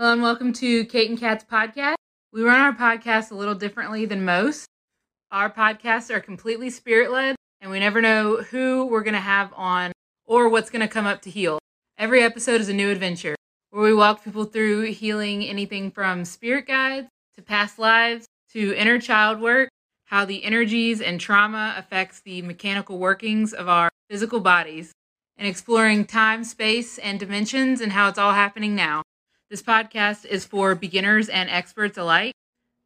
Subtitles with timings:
[0.00, 1.96] Hello and welcome to Kate and Kat's podcast.
[2.32, 4.64] We run our podcast a little differently than most.
[5.32, 9.52] Our podcasts are completely spirit led, and we never know who we're going to have
[9.56, 9.90] on
[10.24, 11.58] or what's going to come up to heal.
[11.98, 13.34] Every episode is a new adventure
[13.70, 19.00] where we walk people through healing anything from spirit guides to past lives to inner
[19.00, 19.68] child work,
[20.04, 24.92] how the energies and trauma affects the mechanical workings of our physical bodies,
[25.36, 29.02] and exploring time, space, and dimensions and how it's all happening now.
[29.50, 32.34] This podcast is for beginners and experts alike.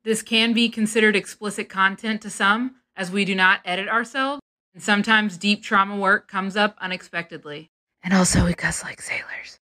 [0.05, 4.41] This can be considered explicit content to some, as we do not edit ourselves,
[4.73, 7.69] and sometimes deep trauma work comes up unexpectedly.
[8.05, 9.59] And also, we cuss like sailors.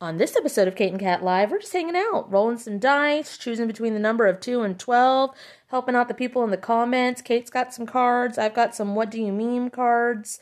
[0.00, 3.36] On this episode of Kate and Kat Live, we're just hanging out, rolling some dice,
[3.36, 5.34] choosing between the number of 2 and 12,
[5.66, 7.22] helping out the people in the comments.
[7.22, 8.38] Kate's got some cards.
[8.38, 10.38] I've got some What Do You Meme cards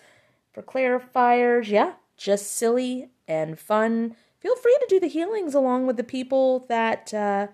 [0.53, 1.69] for clarifiers.
[1.69, 4.17] Yeah, just silly and fun.
[4.39, 7.49] Feel free to do the healings along with the people that, uh,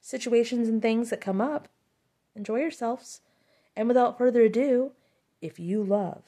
[0.00, 1.68] situations and things that come up.
[2.34, 3.20] Enjoy yourselves.
[3.76, 4.92] And without further ado,
[5.40, 6.22] if you love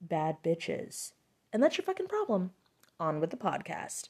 [0.00, 1.12] bad bitches,
[1.52, 2.52] and that's your fucking problem,
[2.98, 4.08] on with the podcast.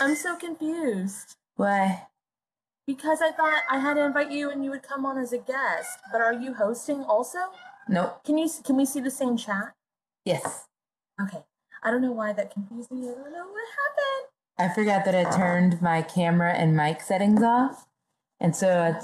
[0.00, 2.06] I'm so confused Why?
[2.86, 5.38] because I thought I had to invite you and you would come on as a
[5.38, 5.98] guest.
[6.12, 7.38] But are you hosting also?
[7.88, 8.22] Nope.
[8.24, 9.74] Can you can we see the same chat?
[10.24, 10.66] Yes.
[11.20, 11.44] Okay.
[11.86, 13.02] I don't know why that confused me.
[13.02, 14.26] I don't know what happened.
[14.58, 17.86] I forgot that I turned my camera and mic settings off.
[18.40, 19.00] And so I,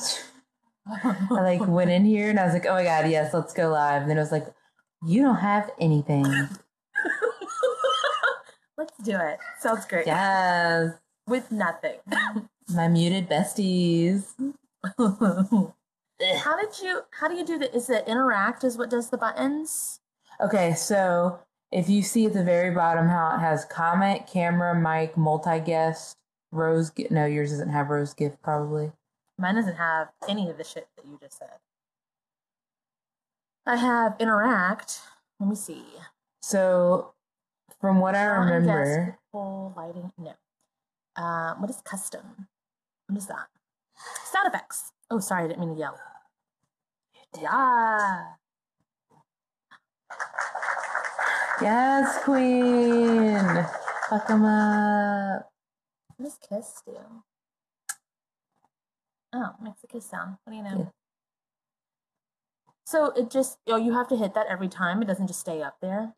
[1.30, 3.68] I like went in here and I was like, oh my God, yes, let's go
[3.68, 4.02] live.
[4.02, 4.46] And then it was like,
[5.06, 6.24] you don't have anything.
[8.76, 9.38] Let's do it.
[9.60, 10.06] Sounds great.
[10.06, 10.94] yes.
[11.28, 11.98] With nothing.
[12.68, 14.26] My muted besties.
[14.98, 17.76] how did you how do you do that?
[17.76, 20.00] Is it interact is what does the buttons?
[20.40, 21.38] Okay, so
[21.72, 26.16] if you see at the very bottom how it has comment, camera, mic, multi guest,
[26.52, 27.10] rose gift.
[27.10, 28.92] No, yours doesn't have rose gift probably.
[29.38, 31.48] Mine doesn't have any of the shit that you just said.
[33.66, 35.00] I have interact.
[35.40, 35.82] Let me see.
[36.42, 37.14] So
[37.80, 40.12] from what I Sound and guest, remember, full lighting.
[40.18, 40.34] No.
[41.16, 42.48] Uh, what is custom?
[43.06, 43.48] What is that?
[44.30, 44.92] Sound effects.
[45.10, 45.98] Oh, sorry, I didn't mean to yell.
[47.40, 48.24] Yeah.
[51.60, 53.66] Yes, queen.
[54.08, 55.50] Fuck 'em up.
[56.16, 56.96] What does kiss do?
[59.34, 60.36] Oh, makes a kiss sound.
[60.44, 60.78] What do you know?
[60.78, 60.90] Yeah.
[62.84, 65.02] So it just oh you have to hit that every time.
[65.02, 66.12] It doesn't just stay up there.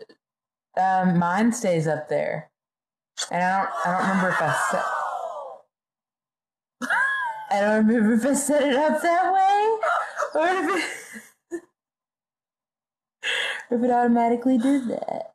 [0.76, 2.50] Um, mine stays up there,
[3.30, 3.70] and I don't.
[3.84, 4.84] I don't remember if I set.
[7.50, 10.82] I don't remember if I set it up that way, or if
[11.14, 11.22] it,
[13.74, 15.32] if it automatically did that.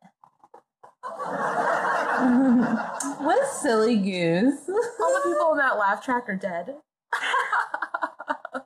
[3.20, 4.62] what a silly goose!
[4.70, 6.76] All the people in that laugh track are dead.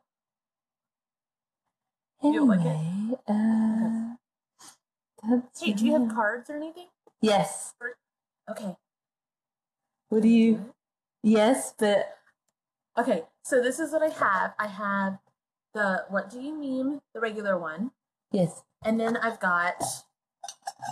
[2.26, 2.68] You don't like it?
[2.68, 4.16] Anyway, uh,
[5.28, 6.88] that's Hey, do you have cards or anything?
[7.22, 7.74] Yes.
[8.50, 8.78] Okay.
[10.08, 10.74] What do you?
[11.22, 12.16] Yes, but
[12.98, 14.54] Okay, so this is what I have.
[14.58, 15.18] I have
[15.74, 17.02] the what do you meme?
[17.14, 17.92] The regular one.
[18.32, 18.64] yes.
[18.86, 19.82] And then I've got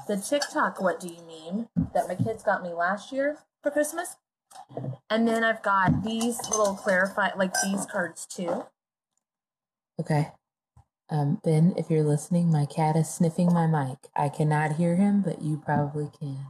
[0.07, 4.15] the TikTok what do you meme that my kids got me last year for Christmas.
[5.09, 8.65] And then I've got these little clarify like these cards too.
[9.99, 10.31] Okay.
[11.09, 13.97] Um, Ben, if you're listening, my cat is sniffing my mic.
[14.15, 16.47] I cannot hear him, but you probably can.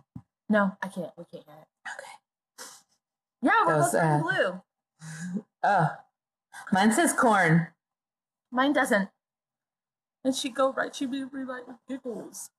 [0.50, 1.12] No, I can't.
[1.18, 1.90] We can't hear it.
[1.90, 2.68] Okay.
[3.42, 4.62] Yeah, we're Those, both uh, blue.
[5.64, 5.90] Oh,
[6.72, 7.68] mine says corn.
[8.52, 9.10] Mine doesn't.
[10.24, 10.94] And she go right.
[10.96, 12.50] She be be like giggles.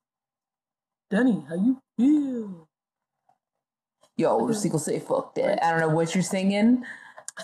[1.11, 2.69] Denny, how you feel?
[4.17, 4.55] Yo, Okay.
[4.55, 5.65] Seagull say fuck that.
[5.65, 6.85] I don't know what you're singing.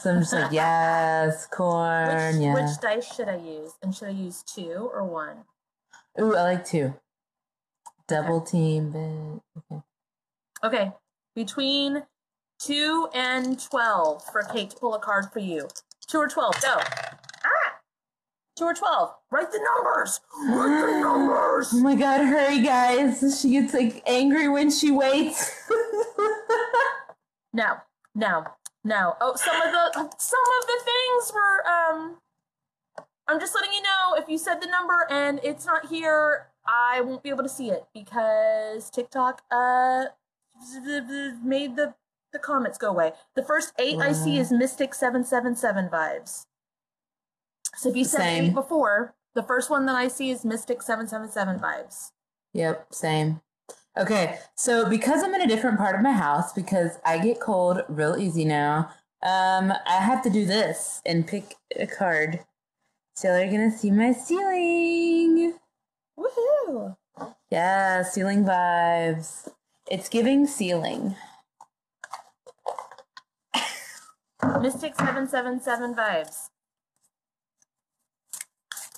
[0.00, 2.54] So I'm just like, yes, corn, Which, yeah.
[2.54, 3.72] which dice should I use?
[3.82, 5.38] And should I use two or one?
[6.20, 6.94] Ooh, I like two.
[8.06, 9.40] Double team, Ben.
[9.70, 9.82] Okay.
[10.64, 10.92] Okay,
[11.36, 12.02] between
[12.58, 15.68] two and twelve for Kate to pull a card for you.
[16.06, 16.78] Two or twelve, go.
[18.58, 19.14] Two or twelve.
[19.30, 20.20] Write the numbers.
[20.48, 21.68] Write the numbers.
[21.72, 23.40] Oh my god, hurry, guys.
[23.40, 25.54] She gets like angry when she waits.
[27.52, 27.76] No,
[28.14, 28.44] no,
[28.84, 29.16] no.
[29.20, 31.66] Oh, some of the some of the things were.
[31.66, 32.16] Um,
[33.26, 37.00] I'm just letting you know if you said the number and it's not here, I
[37.00, 40.04] won't be able to see it because TikTok uh
[41.42, 41.94] made the
[42.32, 43.12] the comments go away.
[43.34, 46.44] The first eight I see is Mystic seven seven seven vibes.
[47.78, 48.54] So if you said Same.
[48.54, 52.10] before, the first one that I see is Mystic seven seven seven vibes.
[52.52, 53.40] Yep, same.
[53.96, 57.82] Okay, so because I'm in a different part of my house, because I get cold
[57.88, 58.90] real easy now,
[59.22, 62.40] um, I have to do this and pick a card.
[63.14, 65.54] So you're gonna see my ceiling.
[66.18, 66.96] Woohoo!
[67.48, 69.48] Yeah, ceiling vibes.
[69.88, 71.14] It's giving ceiling.
[74.60, 76.48] Mystic seven seven seven vibes.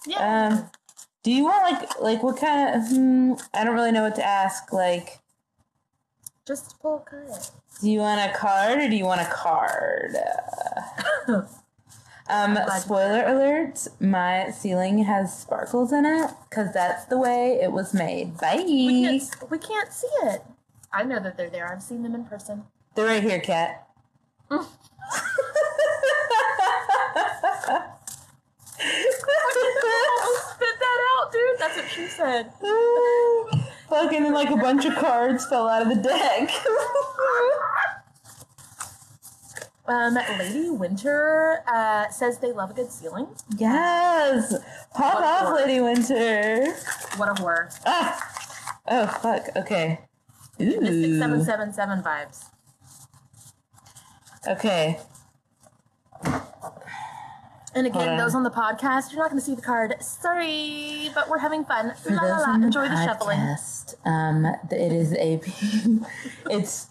[0.07, 0.49] Yeah.
[0.49, 0.71] Um,
[1.23, 2.89] do you want like like what kind of?
[2.89, 4.73] Hmm, I don't really know what to ask.
[4.73, 5.19] Like,
[6.47, 7.31] Just pull a card.
[7.81, 10.17] do you want a card or do you want a card?
[12.31, 17.93] Um, spoiler alert: my ceiling has sparkles in it because that's the way it was
[17.93, 18.37] made.
[18.39, 18.63] Bye.
[18.65, 20.45] We can't, we can't see it.
[20.93, 21.67] I know that they're there.
[21.69, 22.63] I've seen them in person.
[22.95, 23.89] They're right here, cat.
[30.61, 31.41] Spit that out, dude.
[31.61, 32.53] That's what she said.
[33.89, 36.51] Fucking and like a bunch of cards fell out of the deck.
[39.87, 43.27] Um, Lady Winter uh, says they love a good ceiling.
[43.57, 44.55] yes,
[44.95, 45.57] pop What off.
[45.57, 46.65] Lady Winter.
[47.17, 47.77] What a whore.
[47.85, 48.73] Ah.
[48.87, 49.49] Oh fuck.
[49.57, 49.99] Okay.
[50.61, 51.19] Mystic Ooh.
[51.19, 52.45] seven seven seven vibes.
[54.47, 55.01] Okay.
[57.75, 59.95] And again, those on the podcast, you're not going to see the card.
[60.03, 61.95] Sorry, but we're having fun.
[62.03, 62.53] For La la those la.
[62.55, 63.39] on the Enjoy the shuffling.
[63.39, 65.41] podcast, um, it is a.
[66.51, 66.89] it's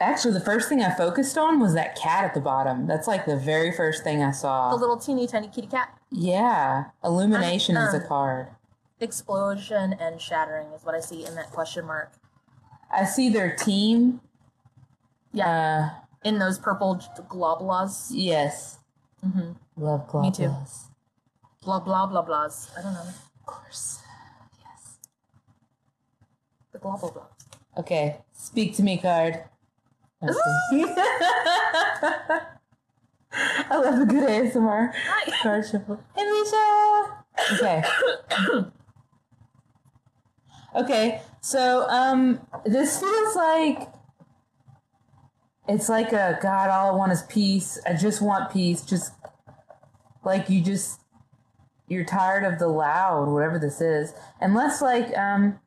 [0.00, 2.86] actually the first thing I focused on was that cat at the bottom.
[2.86, 4.70] That's like the very first thing I saw.
[4.70, 5.98] The little teeny tiny kitty cat.
[6.10, 8.48] yeah, illumination is a Um, card.
[9.00, 12.12] Explosion and shattering is what I see in that question mark.
[12.92, 14.20] I see their team.
[15.32, 18.08] Yeah, Uh, in those purple globulas.
[18.12, 18.76] yes.
[19.24, 19.52] Mm-hmm.
[19.76, 20.22] Love globulus.
[20.22, 20.54] Me too.
[21.62, 22.70] Blah blah blah blahs.
[22.78, 23.00] I don't know.
[23.00, 24.00] Of course.
[24.60, 24.96] Yes.
[26.72, 27.26] The global blah.
[27.78, 28.18] Okay.
[28.32, 29.44] Speak to me, card.
[33.32, 34.92] I love a good ASMR.
[34.94, 35.42] Hi.
[35.42, 36.00] Card shuffle.
[36.16, 37.24] Hey, Misha.
[37.54, 37.82] Okay.
[40.76, 41.20] okay.
[41.40, 43.88] So, um, this feels like
[45.70, 46.68] it's like a God.
[46.70, 47.78] All I want is peace.
[47.86, 48.82] I just want peace.
[48.82, 49.12] Just
[50.24, 51.00] like you just
[51.88, 54.12] you're tired of the loud, whatever this is.
[54.40, 55.58] Unless like um,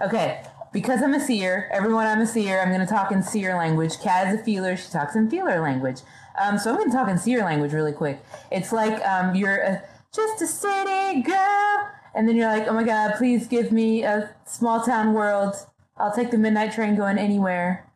[0.00, 0.44] okay.
[0.72, 4.00] Because I'm a seer, everyone I'm a seer, I'm to talk in seer language.
[4.00, 6.00] Kat is a feeler, she talks in feeler language.
[6.36, 8.20] Um, so I'm to talk in seer language really quick.
[8.50, 12.82] It's like um, you're a, just a city girl, and then you're like, oh my
[12.82, 15.54] god, please give me a small town world.
[15.96, 17.88] I'll take the midnight train going anywhere.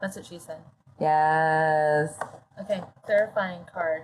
[0.00, 0.58] That's what she said.
[1.00, 2.18] Yes.
[2.60, 4.02] Okay, clarifying card.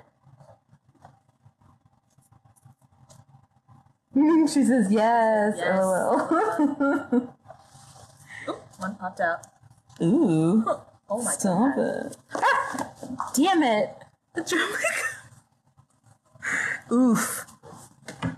[4.49, 5.55] she says yes.
[5.57, 5.79] Yes.
[5.79, 6.31] LOL.
[8.49, 9.41] Oop, one popped out.
[10.03, 10.65] Ooh.
[11.11, 12.07] Oh my Stop god.
[12.07, 12.17] it.
[12.35, 12.91] Ah,
[13.35, 13.91] damn it.
[14.35, 14.73] The drum.
[16.91, 17.45] Oof.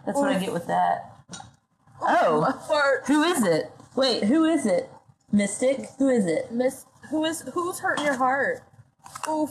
[0.04, 1.16] That's what I get with that.
[2.02, 2.52] Oh.
[2.66, 3.06] Fart.
[3.06, 3.70] Who is it?
[3.94, 4.90] Wait, who is it?
[5.30, 5.86] Mystic?
[5.98, 6.50] Who is it?
[6.50, 8.62] Miss, who is who's hurting your heart?
[9.28, 9.50] Oof.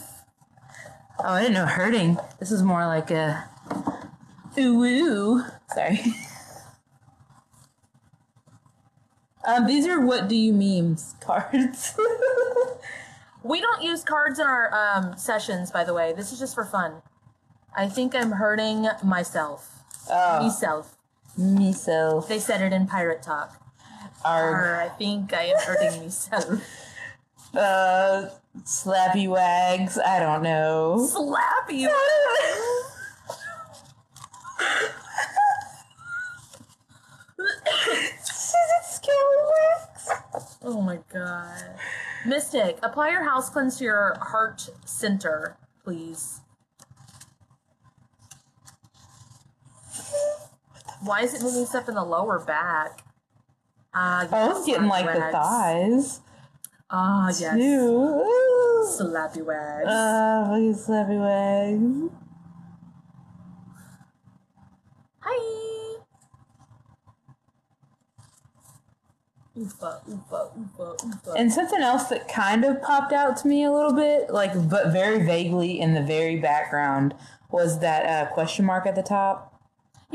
[1.19, 2.18] Oh, I didn't know hurting.
[2.40, 3.50] This is more like a
[4.57, 5.44] ooh ooh.
[5.74, 6.00] Sorry.
[9.48, 11.94] um, these are what do you memes cards.
[13.44, 16.14] We don't use cards in our um, sessions, by the way.
[16.14, 17.04] This is just for fun.
[17.78, 19.83] I think I'm hurting myself.
[20.09, 20.97] oh, Myself.
[21.38, 22.26] me so.
[22.28, 23.62] They said it in pirate talk.
[24.26, 24.52] Arg.
[24.56, 26.59] Or I think I am hurting myself.
[27.56, 28.30] Uh,
[28.64, 29.97] slappy wags.
[29.97, 30.97] I don't know.
[31.09, 31.88] Slappy.
[40.68, 41.64] Oh my god.
[42.26, 46.42] Mystic, apply your house cleanse to your heart center, please.
[51.02, 53.04] Why is it moving stuff in the lower back?
[53.94, 56.19] Ah, I was getting like the thighs
[56.89, 57.56] Ah, yes.
[57.56, 57.61] too.
[57.61, 58.87] Ooh.
[58.87, 59.87] Slappy wags.
[59.87, 62.11] Uh, fucking slappy wags.
[65.21, 65.97] Hi.
[69.57, 71.33] Oofa, oofa, oofa, oofa.
[71.35, 74.92] And something else that kind of popped out to me a little bit, like but
[74.92, 77.15] very vaguely in the very background,
[77.49, 79.55] was that uh, question mark at the top.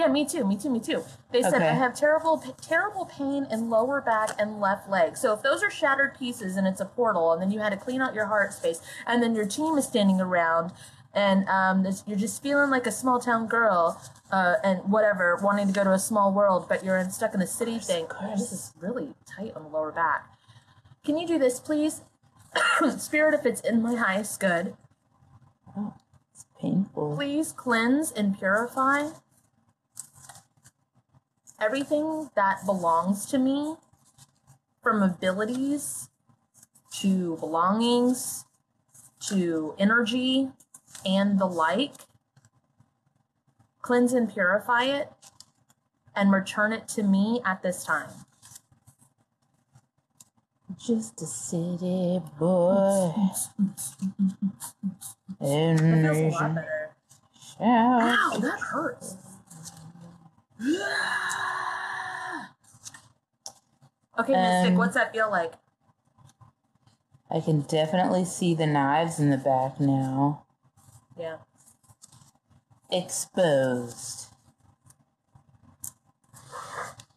[0.00, 0.44] Yeah, me too.
[0.46, 0.70] Me too.
[0.70, 1.04] Me too.
[1.30, 1.68] They said Okay.
[1.68, 5.14] I have terrible, terrible pain in lower back and left leg.
[5.18, 7.76] So if those are shattered pieces and it's a portal, and then you had to
[7.76, 10.72] clean out your heart space, and then your team is standing around,
[11.12, 14.00] and um, this, you're just feeling like a small town girl,
[14.32, 17.40] uh, and whatever, wanting to go to a small world, but you're in, stuck in
[17.40, 18.06] the city thing.
[18.22, 20.30] Oh, this is really tight on the lower back.
[21.04, 22.00] Can you do this, please?
[22.96, 24.74] Spirit, if it's in my highest good,
[25.76, 25.92] Oh,
[26.32, 27.16] It's painful.
[27.16, 29.10] please cleanse and purify
[31.60, 33.76] everything that belongs to me
[34.82, 36.08] from abilities
[37.00, 38.46] to belongings
[39.20, 40.48] to energy
[41.04, 41.92] and the like.
[43.82, 45.12] Cleanse and purify it
[46.14, 48.08] and return it to me at this time.
[50.78, 53.12] Just a city boy.
[55.40, 56.94] That feels a lot better.
[57.60, 59.16] Ow, that hurts.
[64.18, 65.54] Okay, Mystic, Um, what's that feel like?
[67.30, 70.44] I can definitely see the knives in the back now.
[71.18, 71.36] Yeah.
[72.90, 74.26] Exposed.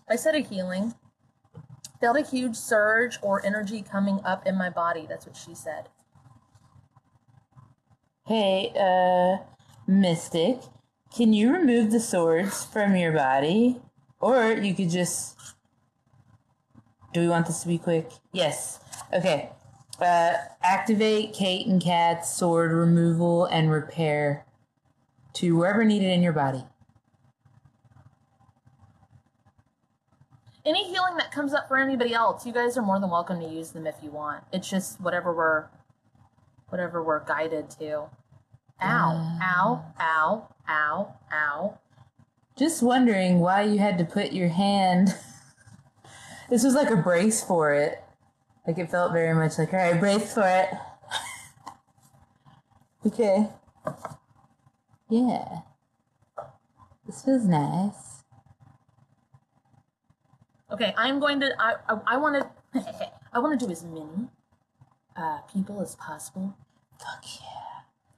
[0.08, 0.94] I said a healing.
[2.00, 5.06] Felt a huge surge or energy coming up in my body.
[5.10, 5.90] That's what she said.
[8.26, 9.44] Hey, uh,
[9.88, 10.62] Mystic,
[11.16, 13.80] can you remove the swords from your body?
[14.20, 15.38] Or you could just.
[17.14, 18.10] Do we want this to be quick?
[18.32, 18.80] Yes.
[19.14, 19.50] Okay.
[20.00, 24.46] Uh, activate Kate and Kat's sword removal and repair
[25.34, 26.64] to wherever needed in your body.
[30.66, 33.48] Any healing that comes up for anybody else, you guys are more than welcome to
[33.48, 34.44] use them if you want.
[34.52, 35.66] It's just whatever we're
[36.70, 38.06] whatever we're guided to.
[38.82, 41.80] Ow, ow, ow, ow, ow.
[42.56, 45.16] Just wondering why you had to put your hand.
[46.50, 48.04] this was like a brace for it.
[48.68, 50.70] Like it felt very much like, all right, brace for it.
[53.08, 53.50] okay.
[55.10, 55.60] Yeah.
[57.06, 58.24] This feels nice.
[60.72, 61.54] Okay, I'm going to.
[61.60, 62.42] I I, I want
[62.74, 62.82] to.
[63.34, 64.30] I want to do as many
[65.16, 66.56] uh, people as possible.
[67.00, 67.73] Fuck yeah.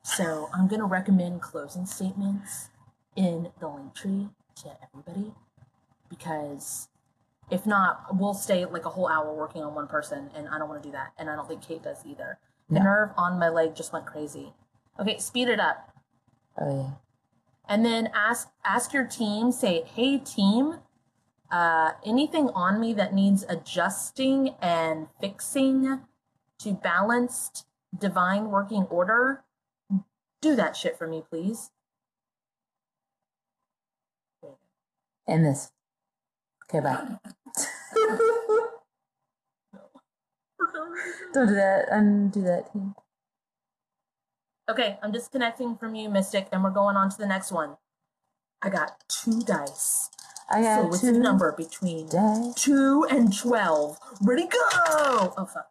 [0.06, 2.70] So I'm going to recommend closing statements
[3.16, 5.34] in the link tree to everybody
[6.10, 6.90] because
[7.50, 10.70] if not, we'll stay like a whole hour working on one person, and I don't
[10.70, 12.38] want to do that, and I don't think Kate does either.
[12.70, 12.84] The No.
[12.84, 14.54] nerve on my leg just went crazy.
[15.00, 15.92] Okay, speed it up,
[16.60, 16.92] Oh yeah.
[17.68, 19.52] and then ask ask your team.
[19.52, 20.82] Say, hey team,
[21.52, 26.02] uh, anything on me that needs adjusting and fixing
[26.60, 27.66] to balanced
[27.98, 29.44] divine working order,
[30.46, 31.72] do that shit for me, please.
[35.28, 35.72] And this.
[36.70, 37.18] Okay, bye.
[41.34, 41.86] Don't do that.
[41.90, 42.70] Undo that.
[44.70, 47.78] Okay, I'm disconnecting from you, Mystic, and we're going on to the next one.
[48.62, 50.10] I got two dice.
[50.50, 52.54] I So got what's two the number between dice.
[52.56, 53.98] two and twelve?
[54.22, 54.60] Ready, go!
[55.38, 55.68] Oh fuck.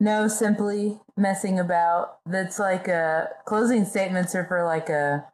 [0.00, 2.18] No, simply messing about.
[2.26, 5.24] That's like a closing statements are for like a,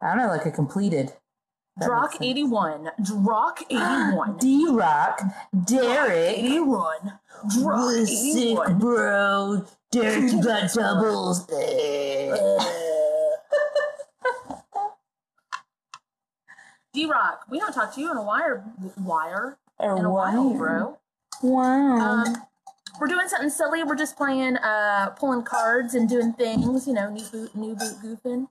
[0.00, 1.12] I don't know, like a completed.
[1.84, 2.90] Drock 81.
[3.04, 4.38] Drock 81.
[4.38, 5.20] D Rock,
[5.64, 7.18] Derek, 81.
[7.58, 8.78] Drock sick 81.
[8.78, 9.64] bro.
[9.90, 11.46] Derek, you got doubles.
[16.92, 18.64] D Rock, we don't talk to you in a wire,
[18.96, 20.98] wire Or in a while, bro.
[21.42, 21.96] Wow.
[21.98, 22.36] Um,
[23.00, 23.82] we're doing something silly.
[23.82, 27.96] We're just playing, uh, pulling cards and doing things, you know, new boot, new boot
[28.02, 28.48] goofing.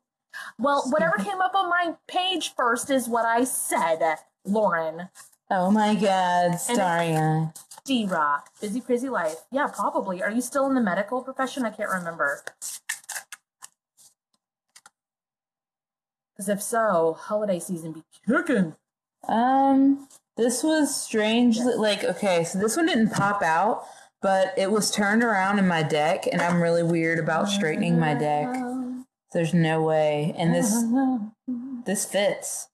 [0.60, 5.10] Well, whatever came up on my page first is what I said, Lauren.
[5.52, 7.52] oh my God, eye.
[7.86, 9.36] D Rock, busy, crazy life.
[9.52, 10.24] Yeah, probably.
[10.24, 11.66] Are you still in the medical profession?
[11.66, 12.44] I can't remember.
[16.32, 18.76] Because if so, holiday season be kicking.
[19.28, 23.86] Um, this was strangely like okay, so this one didn't pop out,
[24.24, 28.14] but it was turned around in my deck, and I'm really weird about straightening my
[28.16, 28.48] deck.
[29.34, 30.84] There's no way, and this
[31.86, 32.70] this fits.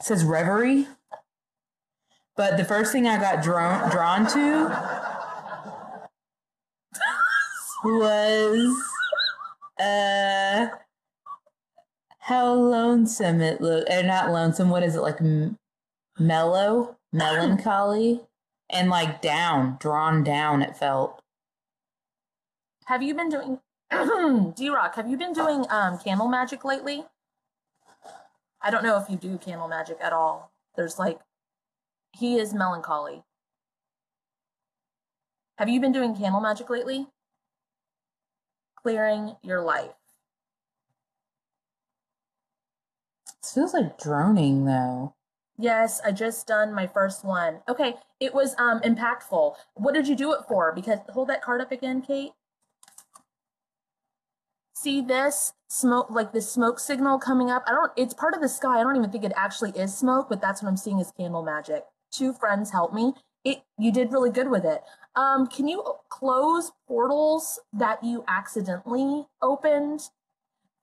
[0.00, 0.86] It says reverie,
[2.36, 5.08] but the first thing I got drawn drawn to
[7.84, 8.76] was
[9.78, 10.68] uh
[12.20, 15.56] how lonesome it looked or not lonesome what is it like m-
[16.18, 18.20] mellow melancholy
[18.70, 21.20] and like down drawn down it felt
[22.86, 23.58] Have you been doing
[24.54, 24.94] D Rock?
[24.96, 27.04] Have you been doing um, candle magic lately?
[28.60, 30.52] I don't know if you do candle magic at all.
[30.76, 31.20] There's like,
[32.12, 33.22] he is melancholy.
[35.58, 37.06] Have you been doing candle magic lately?
[38.88, 39.90] clearing your life.
[43.28, 45.14] It feels like droning though.
[45.58, 47.58] Yes, I just done my first one.
[47.68, 49.54] Okay, it was um impactful.
[49.74, 50.72] What did you do it for?
[50.72, 52.32] Because hold that card up again, Kate.
[54.74, 57.64] See this smoke, like this smoke signal coming up.
[57.66, 57.90] I don't.
[57.96, 58.78] It's part of the sky.
[58.78, 61.42] I don't even think it actually is smoke, but that's what I'm seeing is candle
[61.42, 61.84] magic.
[62.12, 63.14] Two friends help me.
[63.44, 63.62] It.
[63.78, 64.82] You did really good with it.
[65.16, 70.02] Um, can you close portals that you accidentally opened?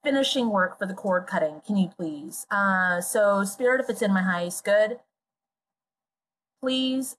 [0.05, 2.45] Finishing work for the cord cutting, can you please?
[2.51, 5.00] Uh, so Spirit, if it's in my highest good,
[6.62, 7.17] please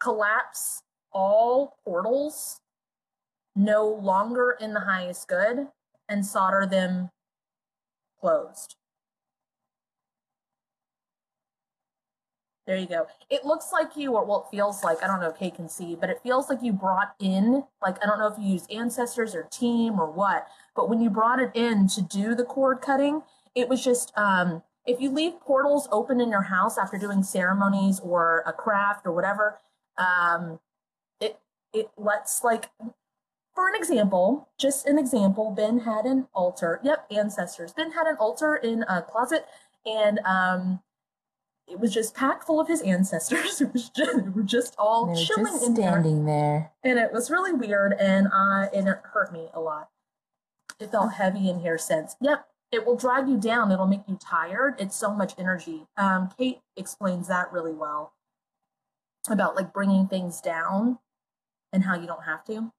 [0.00, 0.82] collapse
[1.12, 2.60] all portals
[3.54, 5.68] no longer in the highest good
[6.08, 7.10] and solder them
[8.20, 8.74] closed.
[12.66, 13.06] There you go.
[13.30, 15.70] It looks like you, or well, it feels like, I don't know if Kate can
[15.70, 18.70] see, but it feels like you brought in, like, I don't know if you used
[18.70, 20.46] ancestors or team or what,
[20.78, 23.22] but when you brought it in to do the cord cutting,
[23.56, 27.98] it was just, um, if you leave portals open in your house after doing ceremonies
[27.98, 29.58] or a craft or whatever,
[29.96, 30.60] um,
[31.20, 31.36] it,
[31.74, 32.70] it lets like,
[33.56, 36.78] for an example, just an example, Ben had an altar.
[36.84, 37.72] Yep, ancestors.
[37.72, 39.46] Ben had an altar in a closet
[39.84, 40.78] and, um,
[41.66, 43.60] it was just packed full of his ancestors.
[43.60, 46.70] It was just, they were just all chilling just in there, standing there.
[46.84, 49.90] and it was really weird, and uh, and it hurt me a lot.
[50.80, 52.16] It felt heavy in here since.
[52.20, 53.72] Yep, it will drag you down.
[53.72, 54.76] It'll make you tired.
[54.78, 55.86] It's so much energy.
[55.96, 58.12] Um, Kate explains that really well
[59.28, 60.98] about like bringing things down
[61.72, 62.72] and how you don't have to.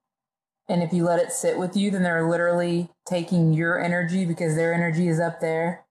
[0.70, 4.56] And if you let it sit with you, then they're literally taking your energy because
[4.56, 5.86] their energy is up there,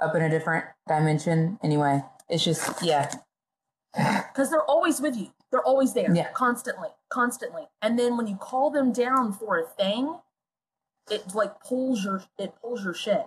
[0.00, 1.58] up in a different dimension.
[1.62, 3.12] Anyway, it's just, yeah.
[3.94, 5.32] because they're always with you.
[5.50, 6.30] They're always there, Yeah.
[6.32, 7.68] constantly, constantly.
[7.82, 10.18] And then when you call them down for a thing,
[11.10, 13.26] it like pulls your it pulls your shit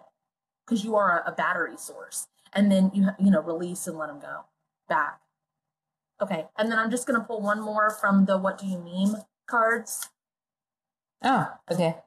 [0.65, 2.27] because you are a, a battery source.
[2.53, 4.45] And then you you know release and let them go
[4.87, 5.19] back.
[6.21, 9.21] Okay, and then I'm just gonna pull one more from the "What do you meme"
[9.47, 10.09] cards.
[11.23, 11.97] Oh, okay.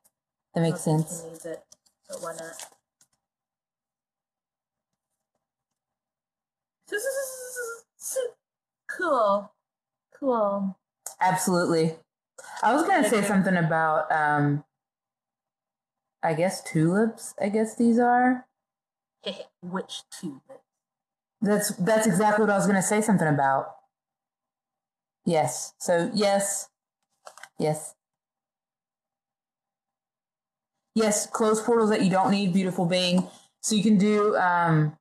[0.55, 1.25] That makes sense.
[1.25, 1.63] Needs it,
[2.09, 2.67] but why not?
[8.89, 9.53] Cool,
[10.19, 10.77] cool.
[11.21, 11.97] Absolutely.
[12.63, 14.65] I was going to say something about, um,
[16.23, 18.47] I guess tulips, I guess these are.
[19.63, 20.63] Which tulips?
[21.41, 23.75] That's that's exactly what I was going to say something about.
[25.25, 25.75] Yes.
[25.79, 26.69] So yes,
[27.59, 27.95] yes,
[30.95, 31.27] yes.
[31.27, 33.27] Close portals that you don't need, beautiful being.
[33.61, 34.97] So you can do um,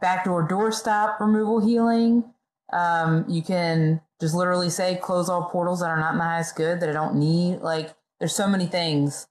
[0.00, 2.24] backdoor doorstop removal healing.
[2.70, 6.54] Um, you can just literally say close all portals that are not in the highest
[6.54, 7.60] good that I don't need.
[7.60, 9.26] Like there's so many things.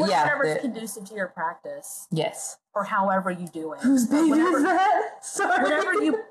[0.00, 2.58] But yeah, Whatever's the- conducive to your practice, yes.
[2.74, 3.80] or however you do it.
[3.80, 5.24] Whose baby whatever, is that?
[5.24, 5.62] Sorry.
[5.62, 6.22] whatever you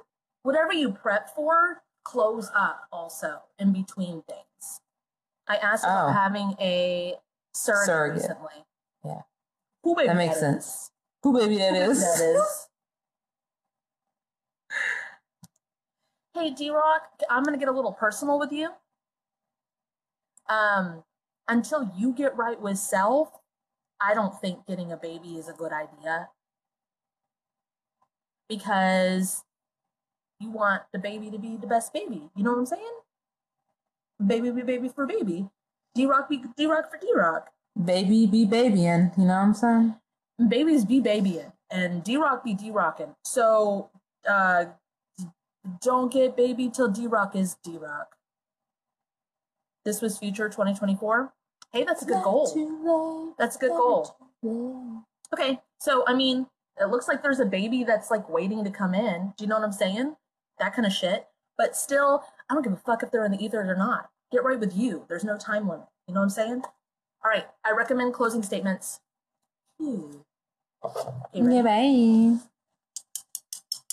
[0.44, 4.82] whatever you prep for, close up also in between things.
[5.48, 6.12] I asked about Oh.
[6.12, 7.16] having a
[7.54, 8.22] surrogate, Surrogate.
[8.22, 8.66] recently.
[9.04, 9.22] Yeah.
[9.84, 10.40] Who baby That makes is?
[10.42, 10.92] sense.
[11.24, 11.94] Who baby that Who baby?
[12.00, 12.68] That is.
[16.34, 18.70] hey, D Rock, I'm gonna get a little personal with you.
[20.50, 21.04] Um,
[21.48, 23.30] until you get right with self,
[24.06, 26.30] I don't think getting a baby is a good idea.
[28.48, 29.44] Because
[30.40, 32.30] you want the baby to be the best baby.
[32.36, 32.96] You know what I'm saying?
[34.26, 35.48] Baby be baby for baby.
[35.96, 37.50] D Rock be D Rock for D Rock.
[37.84, 39.96] Baby be babying, you know what I'm saying?
[40.50, 43.16] babies be babying and D Rock be D Rocking.
[43.24, 43.90] So
[44.28, 44.66] uh
[45.82, 48.16] don't get baby till D Rock is D Rock.
[49.84, 51.34] This was future 2024.
[51.76, 52.46] Hey, that's a good goal.
[53.38, 54.16] That's a good goal.
[55.34, 56.48] Okay, so I mean,
[56.80, 59.34] it looks like there's a baby that's like waiting to come in.
[59.38, 60.16] Do you know what I'm saying?
[60.58, 61.28] That kind of shit.
[61.58, 64.10] But still, I don't give a fuck if they're in the ether or not.
[64.32, 65.06] Get right with you.
[65.10, 65.86] There's no time limit.
[66.08, 66.62] You know what I'm saying?
[67.24, 69.02] All right, I recommend closing statements.
[69.82, 70.20] Hmm.
[70.82, 71.56] Okay, ready?
[71.56, 72.40] Yeah, bye.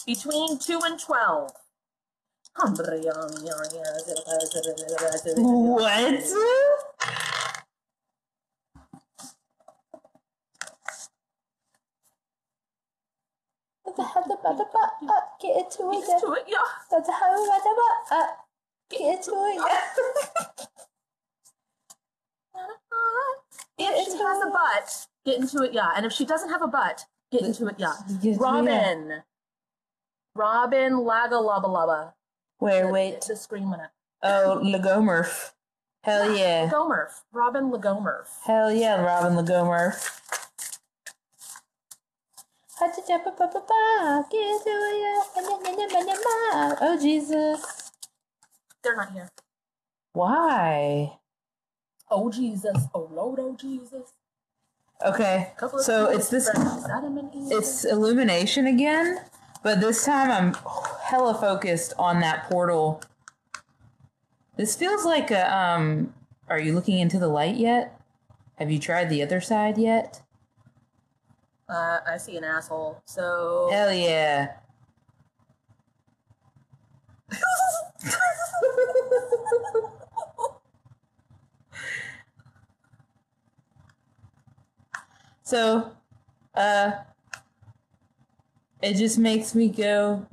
[0.07, 1.51] Between 2 and 12.
[5.39, 6.23] What?
[15.41, 16.59] Get into it, yeah.
[16.91, 18.31] That's how it
[18.91, 19.57] Get into it.
[23.79, 23.91] yeah.
[23.95, 25.93] If she has a butt, get into it, yeah.
[25.97, 27.95] And if she doesn't have a butt, get into it, yeah.
[28.21, 29.23] Yes, Robin.
[30.35, 32.13] Robin Laga Laba Laba.
[32.59, 33.21] Where, The- wait.
[33.23, 33.91] The screen went up.
[34.23, 35.53] Oh, Legomorph.
[36.05, 36.69] Hell yeah.
[36.69, 37.23] Legomurf.
[37.33, 38.29] Robin Legomurf.
[38.45, 39.95] Hell yeah, Robin Lagomer.
[46.81, 47.93] Oh Jesus.
[48.83, 49.31] They're not here.
[50.13, 51.19] Why?
[52.11, 52.77] Oh Jesus.
[52.95, 54.13] Oh Lord, oh Jesus.
[55.05, 55.53] Okay.
[55.79, 57.53] So it's this friends, Adam and Eve.
[57.53, 59.21] it's illumination again,
[59.63, 60.55] but this time I'm
[61.05, 63.03] hella focused on that portal.
[64.57, 66.15] This feels like a um
[66.49, 68.01] are you looking into the light yet?
[68.57, 70.22] Have you tried the other side yet?
[71.73, 73.01] Uh, I see an asshole.
[73.07, 74.57] So Hell yeah.
[85.43, 85.93] so,
[86.55, 86.93] uh,
[88.83, 90.27] it just makes me go,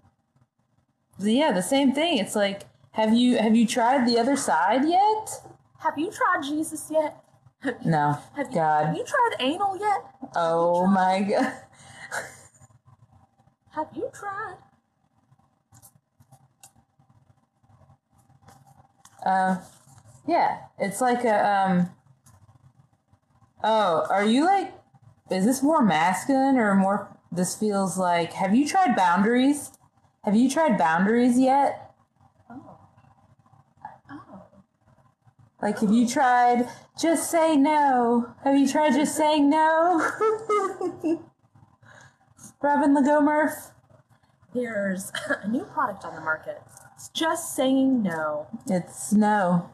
[1.20, 2.18] yeah, the same thing.
[2.18, 5.42] It's like, have you have you tried the other side yet?
[5.80, 7.24] have you tried Jesus yet?
[7.86, 8.18] No.
[8.36, 8.86] Have you, God.
[8.88, 10.32] have you tried anal yet?
[10.36, 11.54] Oh my god.
[13.72, 14.58] Have you tried?
[19.26, 19.58] Uh,
[20.28, 21.90] yeah, it's like a um.
[23.64, 24.74] Oh, are you like?
[25.30, 27.16] Is this more masculine or more?
[27.32, 28.34] This feels like.
[28.34, 29.72] Have you tried boundaries?
[30.24, 31.92] Have you tried boundaries yet?
[32.50, 32.78] Oh.
[34.10, 34.42] Oh.
[35.62, 36.70] Like, have you tried
[37.00, 38.34] just say no?
[38.44, 40.00] Have you tried just saying no?
[42.62, 43.72] Robin Legomurf?
[44.54, 45.12] There's
[45.44, 46.62] a new product on the market.
[46.96, 48.48] It's just saying no.
[48.68, 49.70] It's no.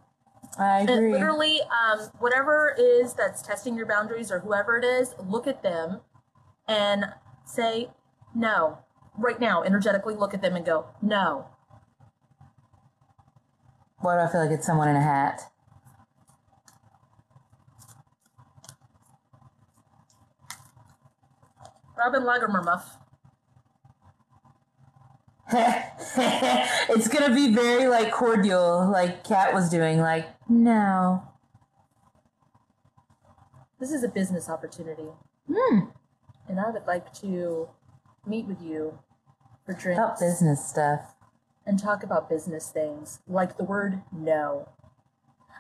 [0.58, 1.12] I And agree.
[1.12, 6.02] literally, um, whatever is that's testing your boundaries or whoever it is, look at them
[6.68, 7.06] and
[7.46, 7.90] say
[8.34, 8.80] no.
[9.18, 11.48] Right now, energetically look at them and go, no.
[14.00, 15.42] Why do I feel like it's someone in a hat?
[21.98, 22.84] Robin Lagermermuff.
[25.54, 30.00] it's gonna be very like cordial, like Kat was doing.
[30.00, 31.24] Like, no.
[33.80, 35.10] This is a business opportunity,
[35.52, 35.80] Hmm.
[36.48, 37.70] and I would like to
[38.26, 38.98] meet with you
[39.66, 41.16] for drinks About business stuff.
[41.66, 44.70] and talk about business things, like the word no.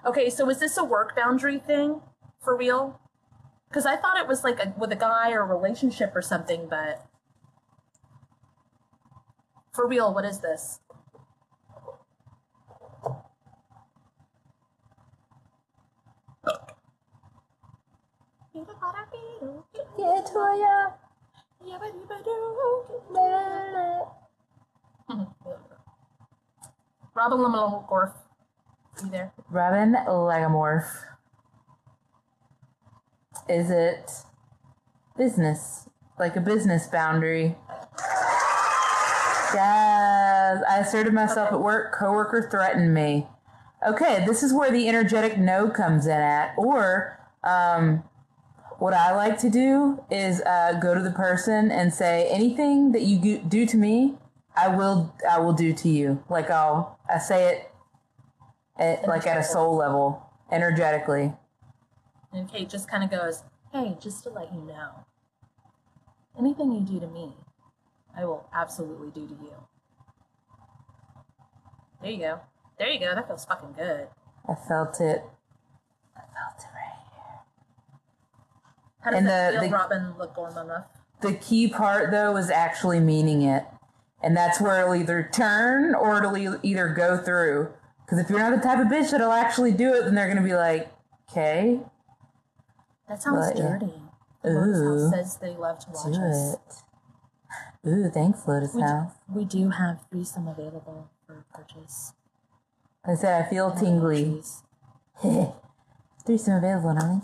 [0.06, 2.02] Okay, so is this a work boundary thing
[2.40, 3.00] for real?
[3.70, 6.68] Because I thought it was like a, with a guy or a relationship or something,
[6.70, 7.06] but
[9.74, 10.80] for real, what is this?
[27.16, 28.14] Robin Lemelgorf.
[29.04, 29.34] You there?
[29.50, 31.15] Robin Legamorph.
[33.48, 34.12] Is it
[35.18, 35.90] business?
[36.18, 37.56] Like a business boundary?
[39.54, 40.64] Yes.
[40.70, 41.94] I asserted myself at work.
[41.98, 43.28] Coworker threatened me.
[43.88, 46.56] Okay, this is where the energetic no comes in at.
[46.58, 48.04] Or, um,
[48.80, 53.04] what I like to do is uh, go to the person and say anything that
[53.04, 54.16] you do to me,
[54.56, 56.24] I will I will do to you.
[56.30, 57.72] Like I'll I say it
[58.78, 61.34] at, like at a soul level, energetically.
[62.36, 64.90] And Kate just kind of goes, Hey, just to let you know,
[66.38, 67.34] anything you do to me,
[68.16, 69.54] I will absolutely do to you.
[72.02, 72.40] There you go.
[72.78, 73.16] There you go.
[73.16, 74.08] That feels fucking good.
[74.48, 75.24] I felt it.
[76.16, 77.40] I felt it right here.
[79.02, 80.86] How does And that the- feel, the- Robin Legormana?
[81.22, 83.66] The key part though is actually meaning it,
[84.22, 87.74] and that's where it'll either turn or it'll either go through.
[88.06, 90.42] Because if you're not the type of bitch that'll actually do it, then they're gonna
[90.42, 90.92] be like,
[91.32, 91.80] "Okay,
[93.08, 93.78] That sounds But, yeah.
[93.78, 93.94] dirty.
[94.42, 95.02] The Lotus Ooh.
[95.02, 96.54] House says they love to watch us.
[96.54, 96.84] it."
[97.88, 99.12] Ooh, thanks, Lotus We do, House.
[99.34, 102.14] we do have threesome available for purchase.
[103.06, 104.42] I said I feel tingly.
[105.24, 105.56] Jeez.
[106.26, 107.22] Threesome available, darling.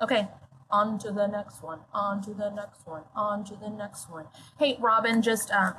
[0.00, 0.28] Okay,
[0.70, 1.80] on to the next one.
[1.94, 3.02] On to the next one.
[3.14, 4.26] On to the next one.
[4.58, 5.74] Hey, Robin, just um,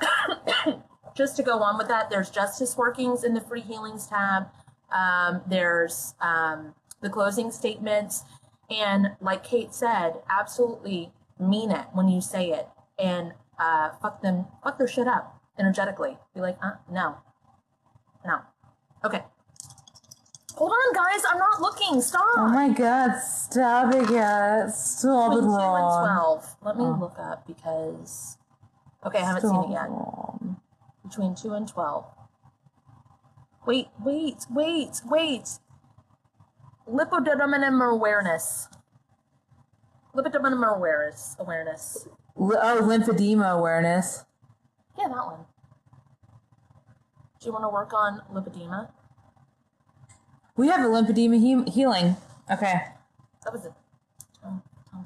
[1.14, 4.48] just to go on with that, there's justice workings in the free healings tab.
[4.92, 8.24] Um, there's um, the closing statements,
[8.70, 14.46] and like Kate said, absolutely mean it when you say it, and uh, fuck them,
[14.62, 16.16] fuck their shit up energetically.
[16.34, 17.16] Be like, uh, no,
[18.26, 18.40] no,
[19.04, 19.22] okay.
[20.54, 21.22] Hold on, guys.
[21.30, 22.02] I'm not looking.
[22.02, 22.26] Stop.
[22.36, 24.98] Oh my god, stop it, guys.
[24.98, 26.56] Stop it, Between two and twelve.
[26.62, 26.98] Let me Oh.
[27.00, 28.36] look up because
[29.06, 29.88] okay, I haven't seen it yet.
[31.02, 32.04] Between two and twelve.
[33.66, 35.48] Wait, wait, wait, wait.
[36.90, 38.68] Lipodynamic awareness.
[40.14, 41.36] Lipodynamic awareness.
[41.38, 42.08] Awareness.
[42.36, 44.24] Oh, lymphedema awareness.
[44.98, 45.44] Yeah, that one.
[47.40, 48.88] Do you want to work on lipodema?
[50.56, 52.16] We have a lymphedema he- healing.
[52.50, 52.82] Okay.
[53.44, 53.72] That was it.
[54.44, 54.60] Oh,
[54.94, 55.04] oh.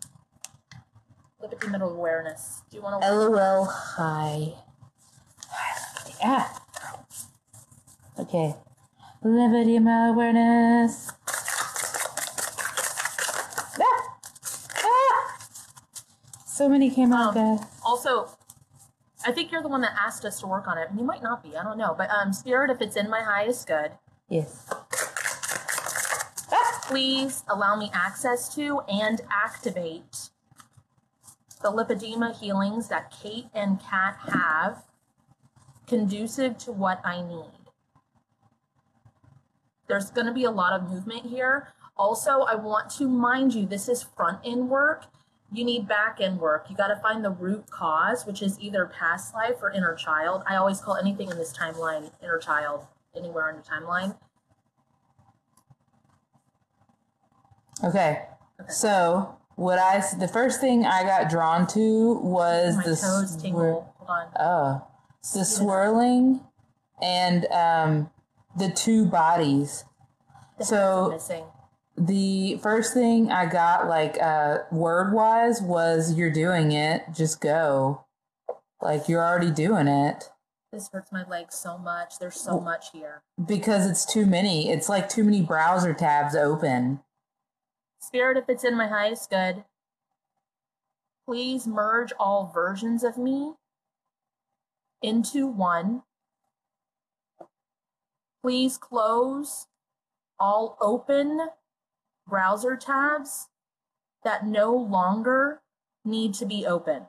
[1.43, 2.63] Lipodema awareness.
[2.71, 3.13] Do you want to?
[3.13, 3.65] LOL.
[3.67, 4.55] Hi.
[6.21, 6.49] Yeah.
[8.19, 8.55] Okay.
[9.23, 11.11] Lymphedema awareness.
[13.77, 14.19] Ah.
[14.85, 15.39] Ah.
[16.55, 17.67] So many came out, Um, guys.
[17.85, 18.29] Also,
[19.27, 20.89] I think you're the one that asked us to work on it.
[20.89, 21.57] and You might not be.
[21.57, 21.97] I don't know.
[21.99, 23.91] But um, spirit, if it's in my highest good,
[24.29, 24.69] Yes.
[26.87, 30.29] please allow me access to and activate
[31.61, 34.85] the lipodema healings that Kate and Kat have,
[35.89, 37.51] conducive to what I need.
[39.89, 41.73] There's going to be a lot of movement here.
[41.97, 45.07] Also, I want to mind you, this is front end work.
[45.55, 46.67] You need back end work.
[46.69, 50.43] You got to find the root cause, which is either past life or inner child.
[50.49, 52.87] I always call anything in this timeline inner child,
[53.17, 54.17] anywhere on your timeline.
[57.85, 58.23] Okay.
[58.61, 58.69] okay.
[58.73, 63.85] So what I the first thing I got drawn to was My the toes swir-
[63.99, 64.27] Hold on.
[64.41, 64.87] oh
[65.33, 66.41] the swirling
[67.01, 68.11] and um
[68.57, 69.85] the two bodies.
[70.59, 71.45] The So- missing.
[71.97, 78.05] The first thing I got like uh word wise was you're doing it, just go.
[78.83, 80.31] Like you're already doing it
[80.73, 82.19] This hurts my legs so much.
[82.19, 83.23] There's so much here.
[83.47, 84.71] because it's too many.
[84.71, 87.01] It's like too many browser tabs open.
[88.01, 89.65] Spirit, if it's in my highest good,
[91.27, 93.55] please merge all versions of me
[95.01, 96.03] into one.
[98.43, 99.69] Please close
[100.39, 101.49] all open
[102.29, 103.49] browser tabs
[104.25, 105.63] that no longer
[106.05, 107.07] need to be open.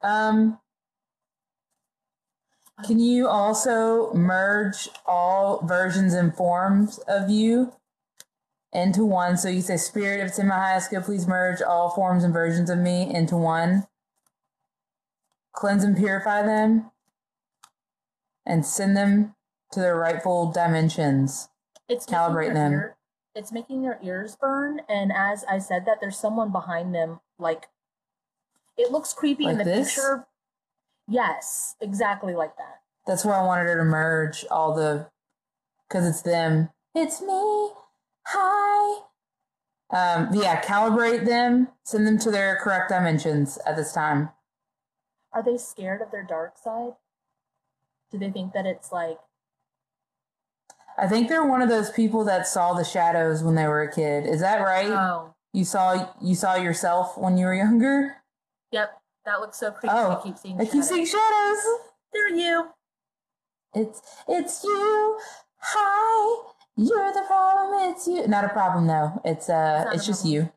[0.00, 0.60] Um,
[2.84, 7.72] can you also merge all versions and forms of you
[8.72, 9.36] into one?
[9.36, 12.32] So you say, Spirit, if it's in my highest good, please merge all forms and
[12.32, 13.87] versions of me into one.
[15.52, 16.90] Cleanse and purify them
[18.46, 19.34] and send them
[19.72, 21.48] to their rightful dimensions.
[21.88, 22.72] It's Calibrate them.
[22.72, 22.96] ear-
[23.34, 27.20] it's making their ears burn, and as I said that, there's someone behind them.
[27.38, 27.68] Like,
[28.76, 29.94] it looks creepy in the this?
[29.94, 30.26] picture.
[31.06, 32.80] Yes, exactly like that.
[33.06, 35.06] That's why I wanted her to merge all the,
[35.88, 36.70] because it's them.
[36.94, 37.70] It's me.
[38.26, 39.02] Hi.
[39.90, 44.30] Um, yeah, calibrate them, send them to their correct dimensions at this time.
[45.32, 46.92] Are they scared of their dark side?
[48.10, 49.18] Do they think that it's like,
[50.96, 53.92] I think they're one of those people that saw the shadows when they were a
[53.92, 54.26] kid.
[54.26, 54.88] Is that right?
[54.90, 58.16] oh, you saw you saw yourself when you were younger.
[58.72, 59.94] yep, that looks so creepy.
[59.96, 60.88] Oh, I keep seeing I keep shadows.
[60.88, 61.58] seeing shadows.
[62.12, 62.68] They're you.
[63.74, 65.18] It's it's you.
[65.58, 66.52] Hi.
[66.76, 67.92] You're the problem.
[67.92, 68.26] It's you.
[68.26, 69.20] Not a problem though.
[69.24, 70.50] It's uh not it's just you.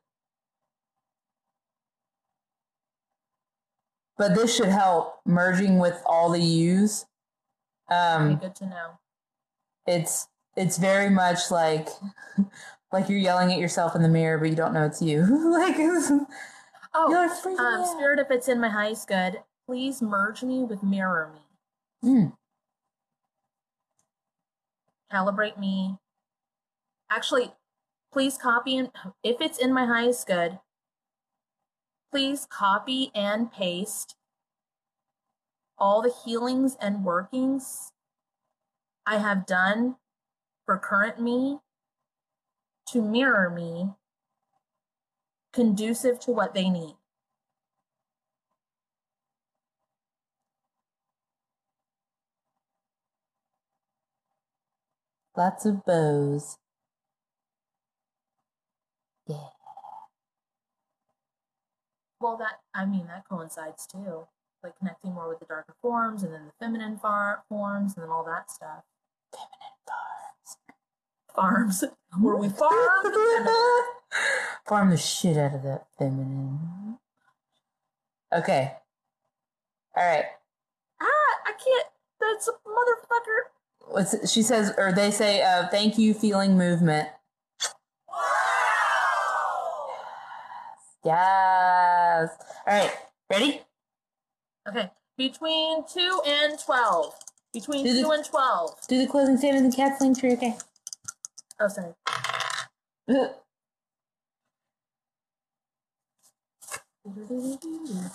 [4.18, 7.06] But this should help merging with all the yous.
[7.92, 9.00] Okay, Um good to know.
[9.88, 11.88] it's it's very much like
[12.92, 15.22] like you're yelling at yourself in the mirror but you don't know it's you.
[15.52, 15.76] like
[16.94, 17.86] Oh, um, out.
[17.86, 22.10] spirit, if it's in my highest good, please merge me with mirror me.
[22.10, 22.34] Mm.
[25.12, 25.98] calibrate me.
[27.10, 27.54] Actually,
[28.12, 28.90] please copy and
[29.24, 30.60] if it's in my highest good,
[32.12, 34.16] please copy and paste
[35.78, 37.94] all the healings and workings
[39.06, 39.96] I have done
[40.66, 41.60] for current me
[42.88, 43.92] to mirror me
[45.54, 46.96] conducive to what they need.
[55.36, 56.58] Lots of bows.
[59.28, 59.61] Yeah.
[62.22, 64.28] Well, that I mean that coincides too,
[64.64, 68.12] like connecting more with the darker forms and then the feminine far- forms and then
[68.12, 68.84] all that stuff.
[69.32, 70.58] Feminine farms
[71.36, 71.84] farms
[72.20, 72.72] where we farm.
[73.04, 73.84] the feminine.
[74.68, 76.98] Farm the shit out of that feminine.
[78.34, 78.74] Okay.
[79.96, 80.26] All right.
[81.02, 81.06] ah,
[81.46, 81.88] I can't.
[82.20, 83.94] That's a motherfucker.
[83.94, 87.10] What's she says, or they say, uh, "Thank you, feeling movement."
[91.04, 92.30] Yes.
[92.68, 92.92] All right.
[93.30, 93.62] Ready?
[94.68, 94.90] Okay.
[95.18, 97.14] Between 2 and 12.
[97.54, 98.88] Between Did 2 it- and 12.
[98.88, 100.34] Do the closing statements and link tree.
[100.34, 100.58] Okay.
[101.60, 101.94] Oh, sorry.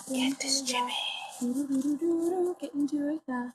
[0.09, 0.93] Get this Jimmy.
[2.59, 3.49] Get into it, yeah.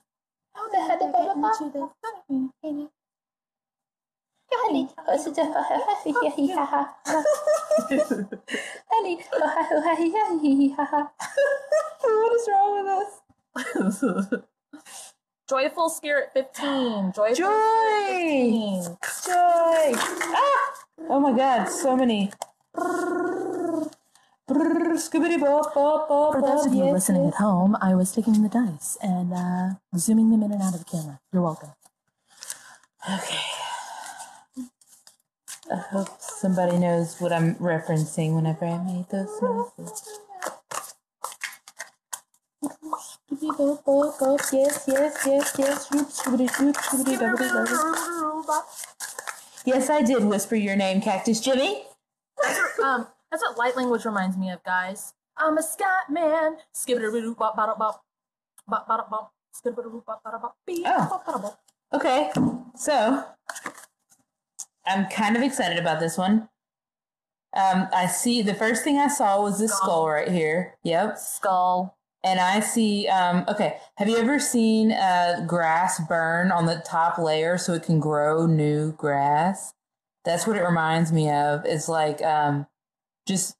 [0.53, 2.89] How the heck did I Get into
[4.53, 5.41] the
[12.03, 14.43] What is wrong with us?
[15.49, 17.11] Joyful Spirit 15.
[17.13, 17.35] Joyful Joy!
[17.35, 19.25] Spirit 15.
[19.25, 19.91] Joy!
[19.95, 20.73] Ah!
[21.09, 22.31] Oh my god, so many.
[24.49, 27.33] Scoobity bop bop bop For those of you yes, listening yes.
[27.35, 30.79] at home, I was taking the dice and uh, zooming them in and out of
[30.79, 31.19] the camera.
[31.31, 31.71] You're welcome.
[33.11, 33.52] Okay.
[35.73, 40.19] I hope somebody knows what I'm referencing whenever I made those noises.
[44.53, 45.87] Yes, yes, yes, yes.
[45.87, 48.63] Shoop, scoobity shoop, scoobity doobity doobity.
[49.65, 51.85] Yes, I did whisper your name, Cactus Jimmy.
[52.83, 55.13] um, that's what light language reminds me of, guys.
[55.37, 56.57] I'm a scat man.
[60.85, 61.57] Oh.
[61.93, 62.31] Okay,
[62.75, 63.25] so
[64.85, 66.49] I'm kind of excited about this one.
[67.55, 69.87] Um, I see the first thing I saw was this Skull.
[69.87, 70.75] skull right here.
[70.83, 71.17] Yep.
[71.17, 71.97] Skull.
[72.23, 77.17] And I see, um, okay, have you ever seen uh, grass burn on the top
[77.17, 79.73] layer so it can grow new grass?
[80.25, 81.65] That's what it reminds me of.
[81.65, 82.65] It's like um,
[83.27, 83.57] just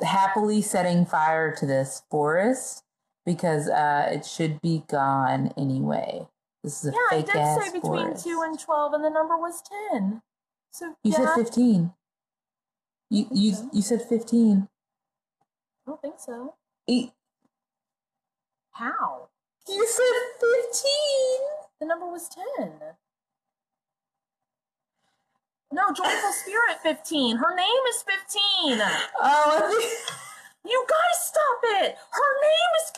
[0.00, 2.84] happily setting fire to this forest
[3.26, 6.26] because uh, it should be gone anyway.
[6.62, 8.24] This is a Yeah, I did ass say between forest.
[8.24, 10.22] two and twelve, and the number was ten.
[10.76, 11.92] So You yeah, said 15.
[13.10, 13.70] You you so.
[13.72, 14.68] you said 15.
[15.86, 16.54] I don't think so.
[16.88, 17.10] E-
[18.72, 19.28] How?
[19.68, 20.92] You said 15.
[21.80, 22.72] The number was ten.
[25.72, 27.38] No, Joyful Spirit 15.
[27.38, 28.80] Her name is 15.
[29.20, 29.90] Oh,
[30.64, 31.96] You guys stop it!
[32.12, 32.92] Her name is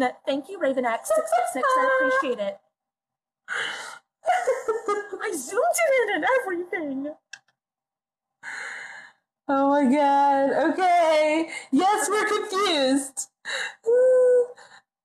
[0.00, 0.10] 15!
[0.26, 1.62] Thank you, Raven X666.
[1.64, 2.58] I appreciate it.
[4.26, 5.62] I zoomed
[6.02, 7.14] in and everything.
[9.48, 10.70] oh my god.
[10.72, 11.48] Okay.
[11.70, 13.28] Yes, we're confused.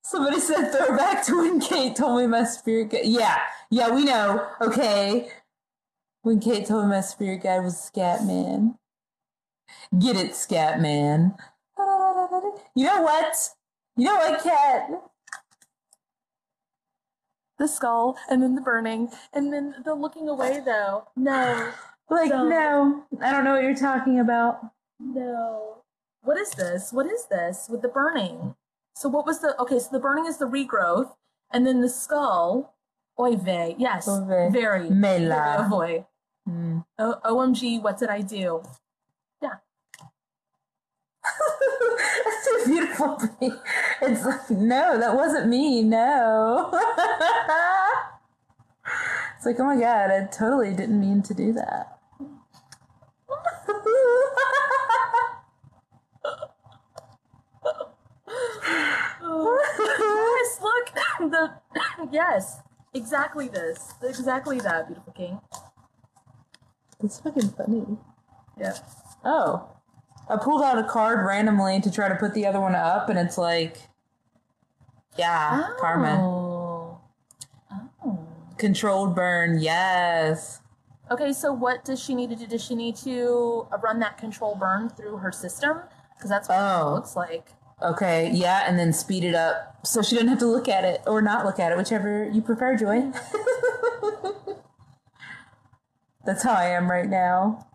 [0.04, 3.02] Somebody said throwback to when Kate told me my spirit guide.
[3.06, 3.38] Yeah,
[3.70, 4.48] yeah, we know.
[4.62, 5.30] Okay.
[6.24, 8.76] When Kate told me my spirit guide was Scat Man.
[9.98, 11.36] Get it, Scat Man.
[12.76, 13.36] You know what?
[13.98, 14.90] You know what, Kat?
[17.60, 21.08] The skull, and then the burning, and then the looking away, though.
[21.16, 21.72] No,
[22.10, 24.66] Like, So- no, I don't know what you're talking about.
[25.00, 25.76] no.
[26.24, 26.92] What is this?
[26.92, 28.56] What is this with the burning?
[28.96, 29.58] So, what was the.
[29.62, 31.16] Okay, so the burning is the regrowth,
[31.52, 32.74] and then the skull.
[33.20, 33.76] Oy vey.
[33.78, 34.08] Yes.
[34.08, 34.50] Oy vey.
[34.52, 34.90] Very.
[34.90, 35.68] Mela.
[35.70, 36.06] Very oy.
[36.46, 36.80] Hmm.
[36.98, 38.64] O- OMG, what did I do?
[42.26, 43.58] That's a beautiful thing.
[44.02, 45.84] It's like, no, that wasn't me.
[45.84, 46.70] No.
[49.38, 52.00] it's like, oh my god, I totally didn't mean to do that.
[59.22, 60.90] yes, look.
[61.32, 61.52] the
[62.12, 62.62] yes,
[62.94, 65.40] exactly this, exactly that, beautiful king.
[67.04, 67.98] It's fucking funny.
[68.58, 68.78] Yeah.
[69.24, 69.70] Oh.
[70.30, 73.18] I pulled out a card randomly to try to put the other one up, and
[73.18, 73.78] it's like,
[75.18, 76.20] yeah, Carmen.
[76.20, 77.00] Oh.
[78.06, 78.20] Oh.
[78.58, 80.62] Controlled burn, yes.
[81.12, 82.46] Okay, so what does she need to do?
[82.46, 85.80] Does she need to run that control burn through her system?
[86.16, 86.90] Because that's what Oh.
[86.90, 87.48] it looks like.
[87.82, 91.02] Okay, yeah, and then speed it up so she doesn't have to look at it
[91.08, 93.10] or not look at it, whichever you prefer, Joy.
[96.26, 97.66] That's how I am right now.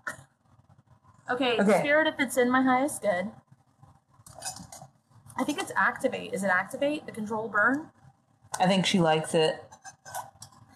[1.31, 1.81] Okay, Okay.
[1.81, 3.31] spirit, if it's in my highest good.
[5.37, 6.33] I think it's activate.
[6.33, 7.89] Is it activate the control burn?
[8.61, 9.65] I think she likes it.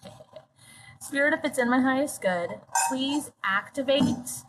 [0.99, 4.43] Spirit, if it's in my highest good, please activate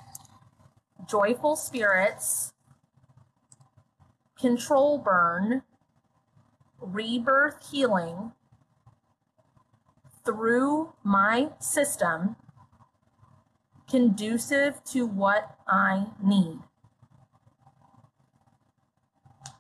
[1.08, 2.52] joyful spirits,
[4.38, 5.62] control burn,
[6.80, 8.32] rebirth healing
[10.24, 12.36] through my system,
[13.90, 16.58] conducive to what I need.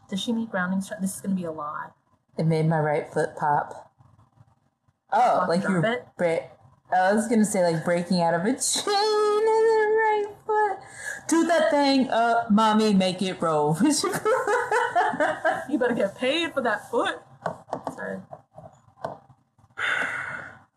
[0.08, 1.02] Does she need grounding strength?
[1.02, 1.94] This is going to be a lot.
[2.38, 3.92] It made my right foot pop.
[5.12, 5.80] Oh, like you're.
[6.16, 6.38] Bra-
[6.92, 10.78] I was gonna say like breaking out of a chain in the right foot.
[11.28, 13.76] Toot that thing up, mommy, make it roll.
[15.68, 17.20] You better get paid for that foot.
[17.94, 18.18] Sorry.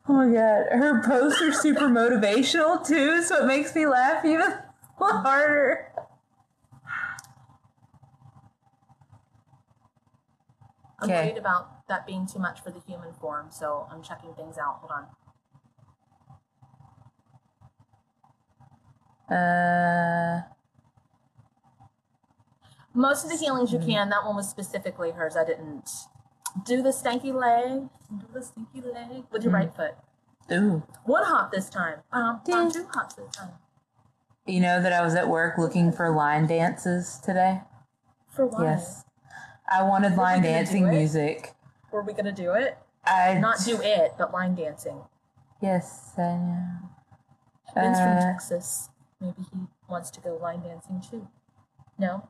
[0.07, 4.53] Oh my god, her posts are super motivational too, so it makes me laugh even
[4.99, 5.93] harder.
[10.99, 11.27] I'm Okay.
[11.27, 14.79] worried about that being too much for the human form, so I'm checking things out.
[14.81, 14.91] Hold
[19.29, 19.35] on.
[19.35, 20.43] Uh,
[22.93, 24.09] Most of the healings you can.
[24.09, 25.35] That one was specifically hers.
[25.35, 25.89] I didn't
[26.65, 27.89] do the stanky leg.
[28.09, 29.55] Do the stinky leg with your Mm.
[29.55, 29.95] right foot.
[30.51, 30.83] ooh.
[31.05, 31.99] One hop this time.
[32.11, 32.55] Um, Ding.
[32.55, 33.53] um, two hops this time.
[34.45, 37.61] You know that I was at work looking for line dances today?
[38.29, 38.61] For what?
[38.63, 39.05] Yes.
[39.67, 41.53] I wanted line dancing music.
[41.91, 42.77] Were we gonna do it?
[43.05, 45.01] I Not do it, but line dancing.
[45.61, 46.67] Yes, I know.
[47.73, 48.89] Ben's from Uh, Texas.
[49.21, 51.27] Maybe he wants to go line dancing too.
[51.97, 52.27] No?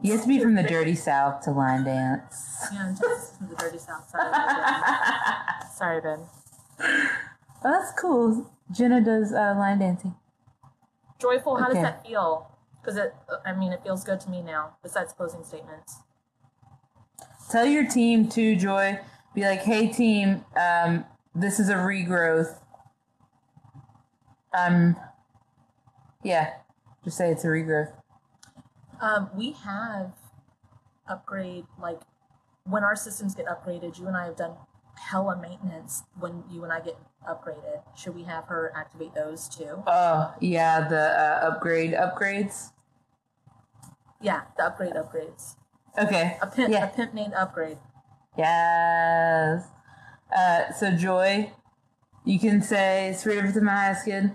[0.00, 2.66] You have to be from the dirty south to line dance.
[2.72, 5.66] Yeah, Texas is from the dirty south side.
[5.76, 6.20] Sorry, Ben.
[6.80, 7.08] Oh,
[7.62, 8.50] that's cool.
[8.70, 10.14] Jenna does uh, line dancing.
[11.18, 11.74] Joyful, how Okay.
[11.74, 12.48] does that feel?
[12.80, 13.14] Because it,
[13.44, 14.76] I mean, it feels good to me now.
[14.82, 15.98] Besides closing statements.
[17.50, 18.98] Tell your team too, Joy.
[19.34, 22.58] Be like, hey team, um, this is a regrowth.
[24.54, 24.96] Um,
[26.22, 26.54] yeah,
[27.04, 27.92] just say it's a regrowth.
[29.02, 30.12] Um, we have
[31.08, 32.00] upgrade like
[32.64, 33.98] when our systems get upgraded.
[33.98, 34.52] You and I have done
[34.96, 36.96] hella maintenance when you and I get
[37.28, 37.82] upgraded.
[37.96, 39.82] Should we have her activate those too?
[39.86, 42.70] Oh yeah, the uh, upgrade upgrades.
[44.20, 45.56] Yeah, the upgrade upgrades.
[45.98, 46.38] Okay.
[46.40, 46.84] A pimp, Yeah.
[46.84, 47.78] a pimp named upgrade.
[48.38, 49.64] Yes.
[50.34, 51.50] Uh, so Joy,
[52.24, 54.32] you can say "Spirit of my highest good."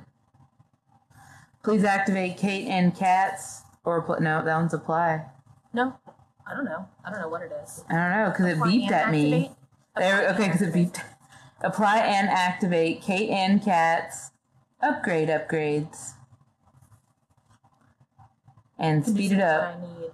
[1.63, 5.25] Please activate Kate and Kat's, or put no, that one's apply.
[5.73, 5.95] No,
[6.45, 6.85] I don't know.
[7.05, 7.83] I don't know what it is.
[7.89, 9.33] I don't know because it Apply beeped and at me.
[9.33, 9.57] activate?
[9.97, 10.93] There, Apply okay, because it activate.
[10.93, 11.01] beeped.
[11.61, 14.31] Apply and activate Kate and Kat's
[14.81, 16.11] upgrade upgrades
[18.77, 19.75] and speed it up.
[19.77, 20.11] I need.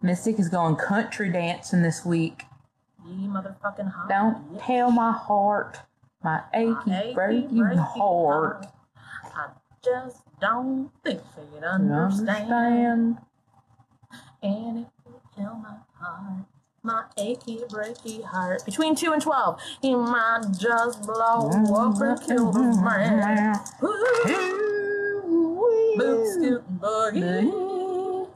[0.00, 2.44] Mystic is going country dancing this week.
[3.06, 4.08] Ye motherfucking hot.
[4.08, 4.64] Don't bitch.
[4.66, 5.80] tell my heart,
[6.24, 8.66] my achy, breaky breaky heart.
[9.36, 9.48] I
[9.84, 12.52] just don't think you'd to understand.
[12.52, 13.18] understand.
[14.42, 16.46] And it would kill my heart.
[16.82, 18.64] My achy, breaky heart.
[18.64, 23.56] Between 2 and 12, he might just blow mm, up and mm, kill the man.
[23.80, 23.94] Woo!
[25.96, 28.28] Boot scootin' boogie.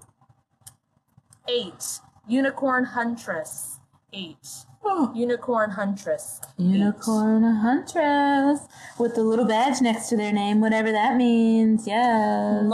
[1.48, 2.00] Eight.
[2.28, 3.80] Unicorn Huntress.
[4.12, 4.46] Eight.
[5.14, 6.40] Unicorn Huntress.
[6.58, 8.60] Unicorn huntress
[8.98, 11.86] with the little badge next to their name, whatever that means.
[11.86, 12.64] Yes.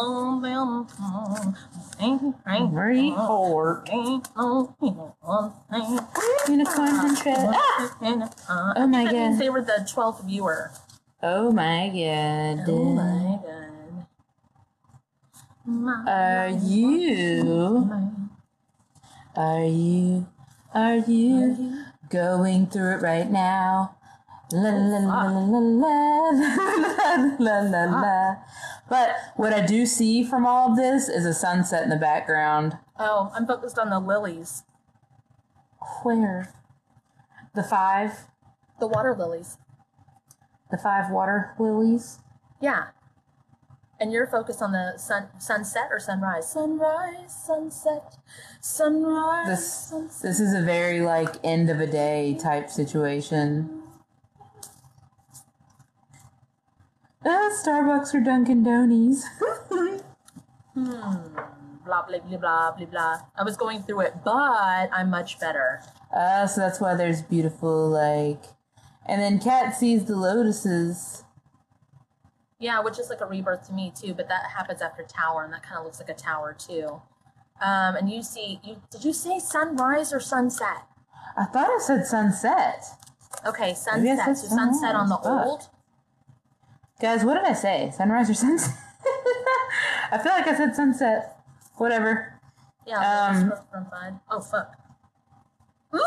[2.72, 3.88] Very heart.
[6.48, 7.38] Unicorn huntress.
[7.38, 8.74] Ah!
[8.76, 9.38] Oh my God.
[9.38, 10.70] they were the 12th viewer.
[11.22, 12.64] Oh my god.
[12.68, 14.06] Oh my god.
[15.64, 17.90] My Are you?
[19.36, 20.26] Are you?
[20.74, 23.96] Are you going through it right now?
[24.52, 28.36] La la la la la la la la la.
[28.88, 32.76] But what I do see from all of this is a sunset in the background.
[32.98, 34.64] Oh, I'm focused on the lilies.
[36.02, 36.52] Where?
[37.54, 38.26] The five,
[38.78, 39.56] The water lilies.
[40.70, 42.18] the five water lilies.
[42.60, 42.88] Yeah.
[44.02, 46.50] And you're focused on the sun sunset or sunrise?
[46.50, 48.16] Sunrise, sunset,
[48.60, 50.22] sunrise, This sunset.
[50.22, 53.80] this is a very like end of a day type situation.
[57.24, 59.24] Uh, Starbucks or Dunkin' Donuts.
[60.74, 63.20] Blah blah blah blah blah blah.
[63.38, 65.80] I was going through it, but I'm much better.
[66.12, 68.42] Uh, so that's why there's beautiful like,
[69.06, 71.21] and then Kat sees the lotuses.
[72.62, 75.52] Yeah, which is like a rebirth to me too, but that happens after tower, and
[75.52, 77.02] that kind of looks like a tower too.
[77.60, 80.84] Um, and you see, you did you say sunrise or sunset?
[81.36, 82.84] I thought I said sunset.
[83.44, 84.38] Okay, sunset.
[84.38, 85.16] So sunset on the.
[85.16, 85.46] Fuck.
[85.46, 85.68] old.
[87.00, 87.92] Guys, what did I say?
[87.96, 88.72] Sunrise or sunset?
[90.12, 91.40] I feel like I said sunset.
[91.78, 92.40] Whatever.
[92.86, 94.20] Yeah, Um, from.
[94.30, 94.76] Oh fuck.
[95.96, 96.00] Ooh!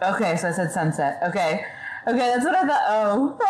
[0.00, 1.20] Okay, so I said sunset.
[1.24, 1.64] Okay.
[2.06, 2.82] Okay, that's what I thought.
[2.88, 3.38] Oh.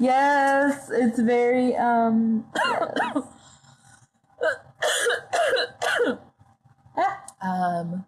[0.00, 3.24] Yes, it's very um yes.
[7.42, 8.04] Um.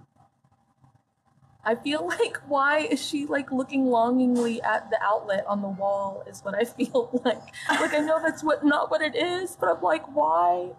[1.65, 6.25] I feel like why is she like looking longingly at the outlet on the wall
[6.27, 7.43] is what I feel like.
[7.69, 10.71] Like I know that's what not what it is, but I'm like, why?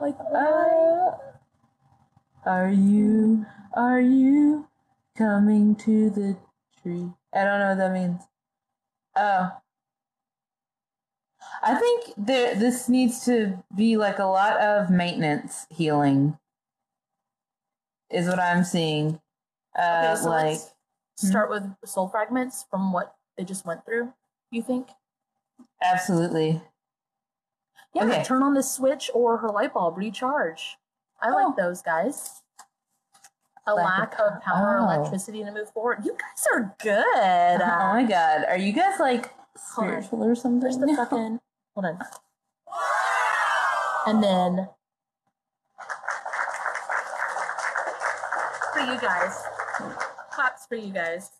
[0.00, 0.16] Like?
[0.34, 1.12] Uh,
[2.44, 4.68] are you are you
[5.16, 6.36] coming to the
[6.82, 7.10] tree?
[7.34, 8.22] I don't know what that means.
[9.16, 9.50] Oh.
[11.62, 16.38] I think there this needs to be like a lot of maintenance healing.
[18.10, 19.20] Is what I'm seeing.
[19.76, 24.12] Uh Okay, so like let's start with soul fragments from what they just went through.
[24.50, 24.88] You think?
[25.82, 26.62] absolutely.
[27.96, 28.22] Yeah, Okay.
[28.24, 30.76] turn on the switch or her light bulb recharge.
[31.18, 31.34] I Oh.
[31.34, 32.42] like those guys.
[33.66, 34.84] A Lack lack of power, oh.
[34.84, 36.04] electricity to move forward.
[36.04, 37.62] You guys are good.
[37.62, 38.44] oh my uh, god.
[38.48, 40.60] Are you guys like spiritual or something?
[40.60, 41.40] Where's the fucking?
[41.74, 41.98] Hold on.
[44.06, 44.68] And then
[48.74, 49.42] for you guys,
[50.30, 51.30] claps for you guys.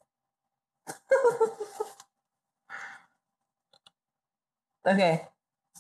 [4.86, 5.28] okay.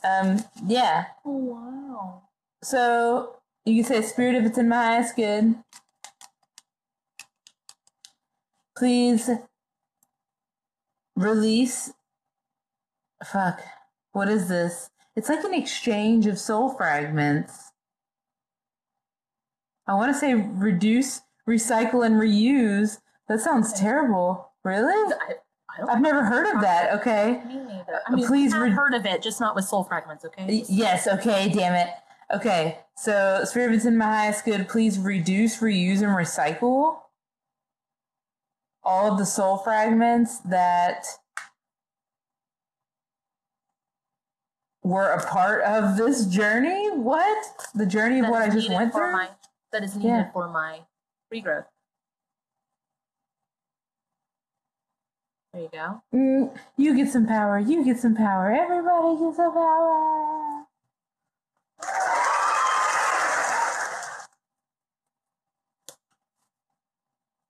[0.06, 1.06] Um yeah.
[1.24, 2.22] Oh wow.
[2.62, 5.56] So you can say spirit if it's in my highest good.
[8.76, 9.30] Please
[11.16, 11.92] release
[13.24, 13.60] fuck.
[14.12, 14.90] What is this?
[15.14, 17.72] It's like an exchange of soul fragments.
[19.86, 22.98] I want to say reduce, recycle, and reuse.
[23.28, 24.52] That sounds terrible.
[24.64, 25.14] Really?
[25.14, 25.34] I,
[25.88, 26.92] I've never heard of that.
[27.00, 27.42] Okay.
[27.46, 27.94] Me neither.
[27.94, 30.24] Uh, I mean, Please I've re- heard of it, just not with soul fragments.
[30.24, 30.44] Okay.
[30.46, 31.88] Y- Yes, okay, damn it.
[32.34, 36.98] Okay, so Spirit of in my highest good, please reduce, reuse, and recycle
[38.82, 41.06] all of the soul fragments that
[44.82, 46.90] were a part of this journey.
[46.90, 47.46] What?
[47.74, 49.12] The journey of what I just went through?
[49.12, 49.28] My,
[49.72, 50.30] that is needed Yeah.
[50.32, 50.80] for my
[51.32, 51.66] regrowth.
[55.56, 56.02] There you go.
[56.14, 60.66] Mm, you get some power, you get some power, everybody gets some power.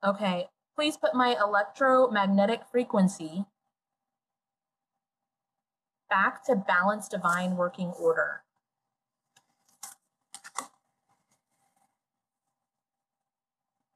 [0.04, 0.46] Okay,
[0.76, 3.44] please put my electromagnetic frequency
[6.08, 8.42] back to balanced divine working order.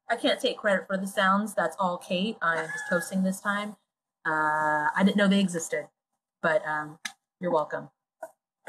[0.09, 1.55] I can't take credit for the sounds.
[1.55, 2.37] That's all Kate.
[2.43, 3.77] I'm just hosting this time.
[4.27, 5.89] Uh, I didn't know they existed,
[6.43, 6.99] but um,
[7.41, 7.89] you're welcome.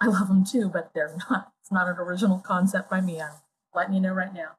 [0.00, 1.52] I love them too, but they're not.
[1.60, 3.20] It's not an original concept by me.
[3.20, 3.32] I'm
[3.74, 4.50] letting you know right now.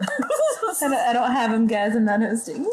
[0.00, 1.96] I don't, I don't have them, guys.
[1.96, 2.64] I'm not hosting.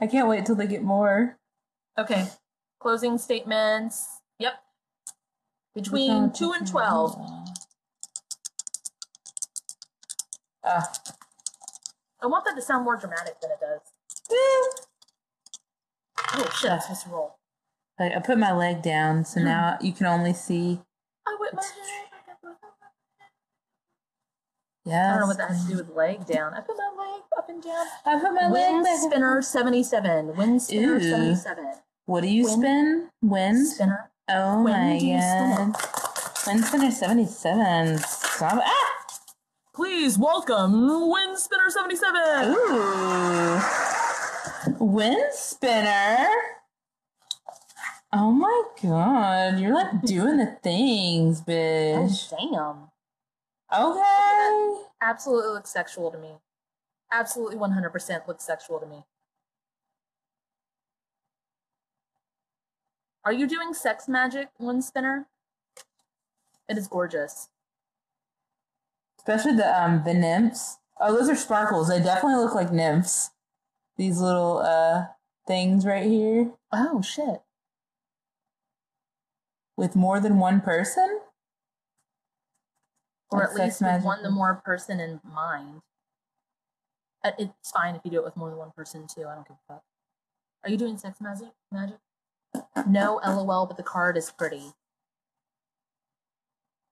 [0.00, 1.38] I can't wait till they get more.
[1.98, 2.26] okay,
[2.80, 4.20] closing statements.
[4.38, 4.54] Yep.
[5.74, 7.18] Between 2 and 12.
[10.64, 10.90] Ah.
[12.22, 13.80] I want that to sound more dramatic than it does.
[16.36, 17.36] Oh shit, I'm supposed to roll.
[18.00, 20.80] Like, I put my leg down, so now you can only see.
[21.26, 21.70] I whip my head.
[24.84, 25.08] Yeah.
[25.08, 26.52] I don't know what that has to do with leg down.
[26.54, 27.86] I put my leg up and down.
[28.04, 28.98] I put my leg Wind back.
[29.00, 30.36] spinner 77.
[30.36, 31.00] Wind spinner Ew.
[31.10, 31.64] 77.
[32.06, 33.10] What do you Wind- spin?
[33.22, 33.66] Wind?
[33.68, 34.10] Spinner.
[34.28, 36.46] Oh When my do you spin god.
[36.46, 37.98] Wind spinner 77.
[37.98, 38.62] Stop.
[38.64, 38.93] Ah!
[40.04, 42.54] Please welcome Wind spinner 77.
[42.54, 43.58] Ooh.
[44.84, 46.28] Wind spinner.
[48.12, 49.58] Oh my god.
[49.58, 52.28] You're like doing the things, Oh, bitch.
[52.28, 52.90] damn.
[53.74, 54.82] Okay.
[55.00, 56.32] Absolutely looks sexual to me.
[57.10, 59.04] Absolutely 100% looks sexual to me.
[63.24, 65.28] Are you doing sex magic, Wind spinner?
[66.68, 67.48] It is gorgeous.
[69.26, 70.78] Especially the um the nymphs.
[71.00, 71.88] Oh, those are sparkles.
[71.88, 73.30] They definitely look like nymphs.
[73.96, 75.06] These little uh
[75.46, 77.42] things right here Oh, shit.
[79.76, 81.20] with more than one person.
[83.30, 85.82] or at least with one the more person in mind.
[87.24, 89.26] Uh, It's fine if you do it with more than one person too.
[89.26, 89.82] I don't give a fuck.
[90.62, 91.48] Are you doing sex magic?
[91.72, 91.96] Magic?
[92.86, 93.66] No, lol.
[93.66, 94.72] But the card is pretty.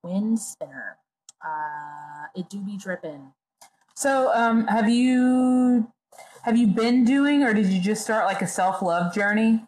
[0.02, 0.98] Wind spinner.
[1.44, 3.32] Uh, it do be dripping.
[3.94, 5.92] So, um, have you
[6.42, 9.64] have you been doing, or did you just start like a self love journey?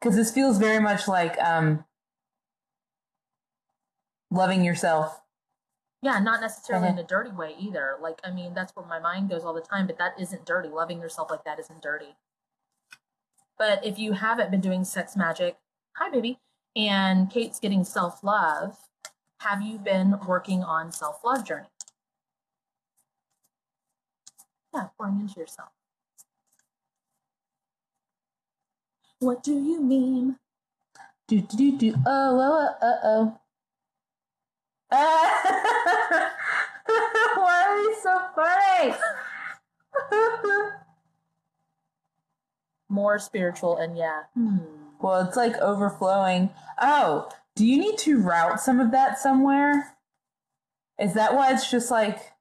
[0.00, 1.84] Because this feels very much like um,
[4.30, 5.20] loving yourself.
[6.02, 7.96] Yeah, not necessarily in a dirty way either.
[8.00, 10.70] Like, I mean, that's where my mind goes all the time, but that isn't dirty.
[10.70, 12.16] Loving yourself like that isn't dirty.
[13.58, 15.58] But if you haven't been doing sex magic,
[15.96, 16.38] hi, baby.
[16.74, 18.78] and Kate's getting self love,
[19.40, 21.66] have you been working on self love journey?
[24.74, 25.70] Yeah, pouring into yourself.
[29.18, 30.36] What do you mean?
[31.26, 31.94] Do do do do.
[32.06, 33.40] Oh oh oh oh.
[34.92, 36.32] Ah!
[37.36, 38.94] Why are we so funny?
[42.88, 44.22] More spiritual and yeah.
[44.34, 44.58] Hmm.
[45.00, 46.50] well, it's like overflowing.
[46.80, 47.28] Oh,
[47.60, 49.94] do you need to route some of that somewhere?
[50.98, 52.32] Is that why it's just like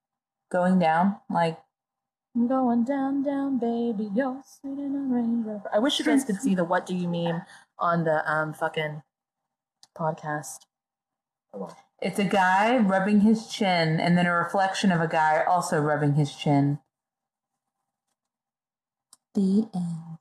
[0.49, 1.17] going down?
[1.29, 1.59] Like
[2.33, 4.09] I'm going down, down, baby.
[4.15, 5.69] You're in a Range Rover.
[5.73, 7.41] I wish you guys could see the "What Do You Meme"
[7.77, 9.01] on the um fucking
[9.93, 10.59] podcast.
[12.01, 16.13] it's a guy rubbing his chin, and then a reflection of a guy also rubbing
[16.13, 16.79] his chin.
[19.35, 20.19] The end.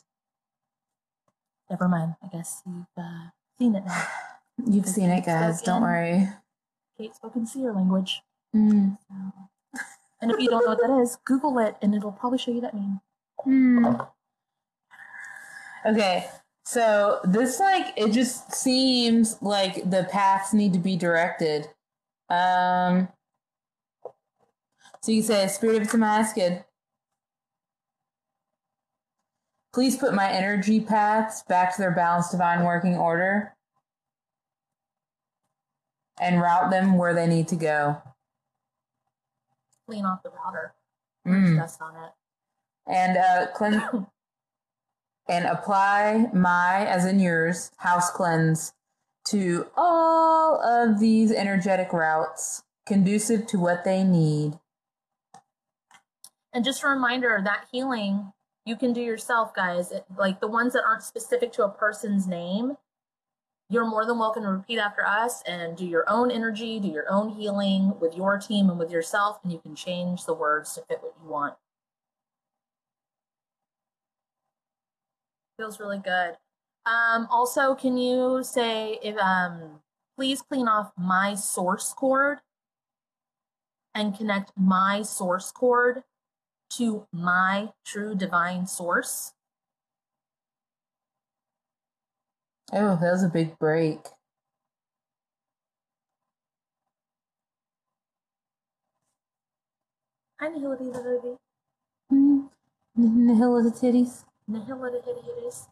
[1.71, 2.17] Never mind.
[2.21, 4.09] I guess you've uh, seen it now.
[4.67, 5.63] You've seen it, guys.
[5.63, 6.29] Don't worry.
[6.97, 8.23] Kate spoken seer language.
[8.55, 8.99] Mm.
[10.21, 12.61] And if you don't know what that is, Google it, and it'll probably show you
[12.63, 13.01] that meme.
[13.47, 14.09] Mm.
[15.87, 16.27] Okay,
[16.65, 21.69] so this like it just seems like the paths need to be directed.
[22.29, 23.09] Um,
[25.01, 26.65] so you say, "Spirit of Damascus,
[29.73, 33.55] please put my energy paths back to their balanced divine working order,
[36.21, 38.03] and route them where they need to go."
[39.87, 40.75] Clean off the router.
[41.27, 41.57] Mm.
[41.57, 42.13] Dust on it.
[42.87, 43.83] and uh, cleanse
[45.29, 48.73] and apply my, as in yours, house cleanse
[49.27, 54.59] to all of these energetic routes, conducive to what they need.
[56.53, 58.33] And just a reminder that healing
[58.65, 59.93] you can do yourself, guys.
[59.93, 62.77] It, like the ones that aren't specific to a person's name,
[63.71, 67.11] you're more than welcome to repeat after us and do your own energy, do your
[67.11, 70.81] own healing with your team and with yourself, and you can change the words to
[70.83, 71.55] fit what you want.
[75.59, 76.37] Feels really good.
[76.87, 79.81] Um, also, can you say if um,
[80.17, 82.39] please clean off my source cord
[83.95, 86.05] and connect my source cord
[86.71, 89.35] to my true divine source?
[92.73, 93.99] Oh, that was a big break.
[100.41, 101.37] Hi, Nihility Nihility.
[102.13, 102.49] Mm.
[102.97, 104.25] Nihil the titties.
[104.51, 105.67] Nihility Hitties.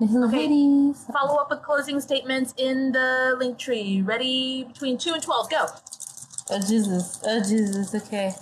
[0.00, 0.48] Nihil Okay.
[0.48, 1.12] titties.
[1.12, 4.02] Follow up with closing statements in the link tree.
[4.02, 5.50] Ready between 2 and 12.
[5.50, 5.66] Go.
[6.50, 7.20] Oh Jesus.
[7.24, 7.94] Oh Jesus.
[7.94, 8.34] Okay.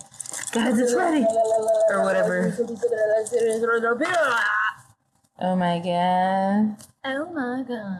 [0.53, 1.25] Guys, it's ready.
[1.89, 2.55] Or whatever.
[5.39, 6.77] Oh my god.
[7.03, 7.99] Oh my god.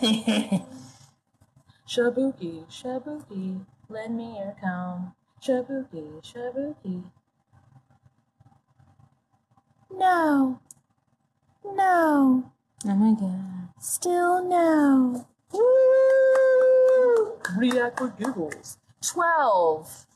[1.86, 5.12] Shabuki, shabuki, lend me your comb.
[5.42, 7.02] Shabuki, shabuki.
[9.92, 10.58] No.
[11.64, 12.52] No.
[12.86, 13.68] Oh my god.
[13.78, 15.26] Still no.
[15.52, 16.19] Woo!
[17.56, 18.78] React with giggles.
[19.02, 20.06] 12.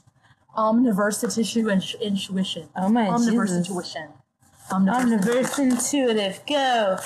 [0.57, 2.69] Omniverse tissue and sh- intuition.
[2.77, 3.69] Oh my Omniverse Jesus.
[3.69, 4.09] intuition.
[4.71, 5.19] Omniverse.
[5.19, 6.41] Omniverse intuitive.
[6.47, 6.97] Go.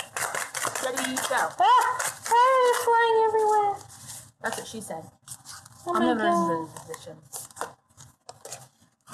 [0.85, 1.49] Ready, go.
[1.61, 2.15] Ah!
[2.31, 3.77] Ah, flying everywhere.
[4.43, 5.03] That's what she said.
[5.87, 5.93] Oh.
[5.93, 7.17] Omniverse intuition.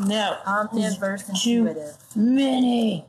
[0.09, 0.37] No.
[0.45, 1.97] Omniverse intuitive.
[2.17, 3.07] many.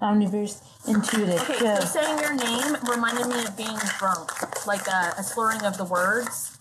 [0.00, 1.40] Omniverse intuitive.
[1.42, 1.80] Okay, Go.
[1.80, 5.84] so saying your name reminded me of being drunk, like a, a slurring of the
[5.84, 6.56] words.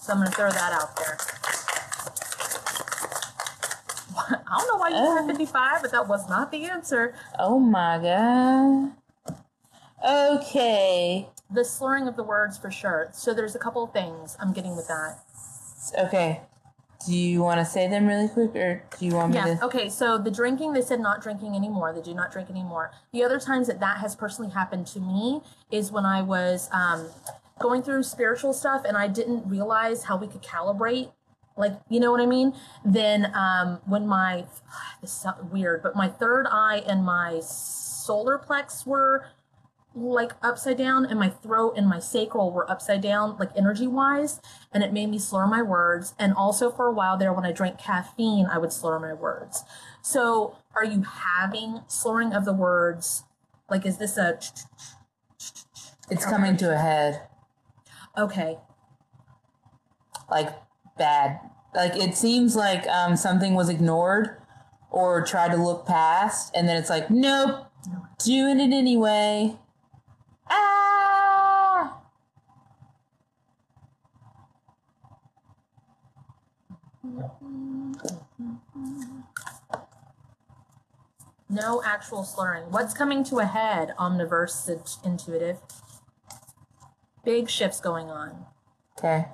[0.00, 1.16] So I'm gonna throw that out there.
[4.48, 5.16] I don't know why you Oh.
[5.26, 7.14] said 55, but that was not the answer.
[7.38, 8.92] Oh my god.
[10.06, 11.28] Okay.
[11.50, 13.08] The slurring of the words for sure.
[13.12, 15.18] So there's a couple of things I'm getting with that.
[15.98, 16.40] Okay.
[17.06, 19.48] Do you want to say them really quick, or do you want me to?
[19.48, 19.54] Yeah.
[19.56, 19.64] to?
[19.66, 19.88] Okay.
[19.88, 21.92] So the drinking, they said not drinking anymore.
[21.92, 22.90] They do not drink anymore.
[23.12, 25.40] The other times that that has personally happened to me
[25.70, 27.06] is when I was um,
[27.60, 31.12] going through spiritual stuff and I didn't realize how we could calibrate.
[31.56, 32.54] Like, you know what I mean?
[32.84, 34.44] Then um, when my,
[35.00, 39.26] this is weird, but my third eye and my solar plex were
[39.96, 44.40] like upside down and my throat and my sacral were upside down like energy wise
[44.70, 47.50] and it made me slur my words and also for a while there when i
[47.50, 49.64] drank caffeine i would slur my words
[50.02, 53.24] so are you having slurring of the words
[53.70, 54.38] like is this a
[56.10, 57.22] It's coming to a head.
[58.16, 58.58] okay
[60.30, 60.50] Like
[60.98, 61.40] bad.
[61.74, 64.36] Like it seems like um, something was ignored
[64.90, 67.66] or tried to look past, and then it's like, nope,
[68.24, 69.56] doing it anyway.
[81.48, 82.64] No actual slurring.
[82.70, 85.58] What's coming to a head, omniverse intuitive?
[87.24, 88.46] Big shifts going on.
[88.98, 89.26] Okay.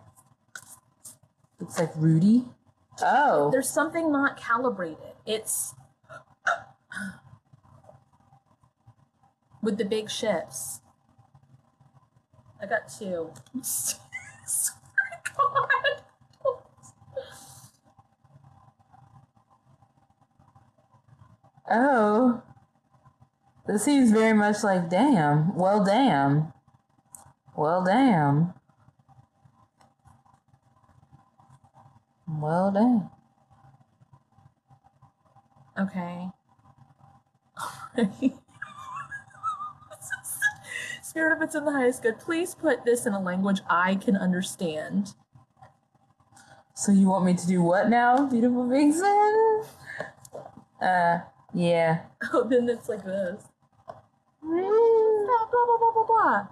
[1.59, 2.45] Looks like Rudy.
[3.01, 3.51] Oh.
[3.51, 5.15] There's something not calibrated.
[5.25, 5.75] It's
[9.63, 10.81] with the big shifts.
[12.61, 13.31] I got two.
[14.45, 14.73] To
[15.37, 16.02] God.
[21.71, 22.43] Oh.
[23.67, 25.55] This seems very much like damn.
[25.57, 26.53] Well, damn.
[27.57, 28.55] Well, damn.
[32.27, 33.11] Well, damn.
[35.79, 36.29] Okay.
[41.03, 44.17] Spirit, if it's in the highest good, please put this in a language I can
[44.17, 45.15] understand.
[46.75, 49.63] So you want me to do what now, beautiful son?
[50.81, 51.21] Uh,
[51.55, 52.03] yeah.
[52.33, 53.43] Oh, then it's like this.
[54.43, 56.47] Blah, blah, blah, blah, blah, blah.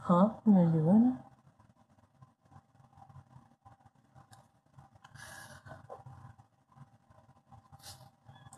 [0.00, 0.28] Huh?
[0.46, 1.24] I'm gonna do what now?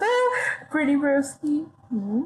[0.00, 1.66] Ah, Pretty broski.
[1.90, 2.22] Hmm?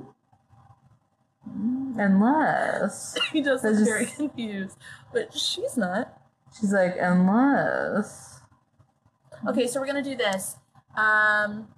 [1.45, 4.77] Hmm, Unless He does look just- very confused,
[5.13, 6.19] but she's not.
[6.59, 8.41] she's like, unless
[9.49, 10.57] Okay, so we're gonna do this.
[10.97, 11.69] Um,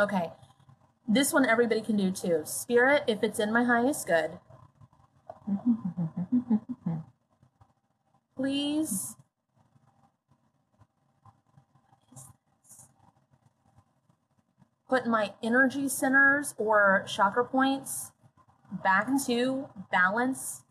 [0.00, 0.30] okay,
[1.06, 2.42] this one everybody can do too.
[2.44, 4.38] Spirit, if it's in my highest good,
[8.36, 9.16] please.
[14.88, 18.10] Put my energy centers or chakra points
[18.82, 20.62] back to balance,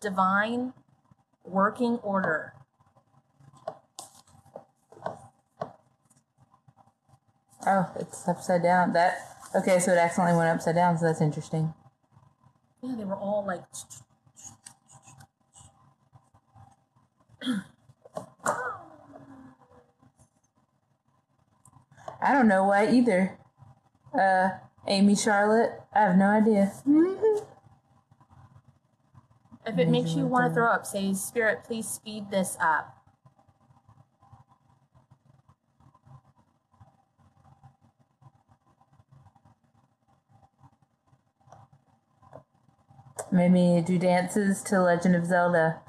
[0.00, 0.72] divine,
[1.44, 2.55] working order.
[7.66, 8.92] Oh, it's upside down.
[8.92, 9.18] That
[9.54, 11.74] okay, so it accidentally went upside down, so that's interesting.
[12.82, 13.62] Yeah, they were all like.
[22.22, 23.38] I don't know why either.
[24.18, 24.50] Uh,
[24.86, 26.72] Amy Charlotte, I have no idea.
[29.66, 32.96] If it makes you want to throw up, say, Spirit, please speed this up.
[43.36, 45.80] made me do dances to Legend of Zelda.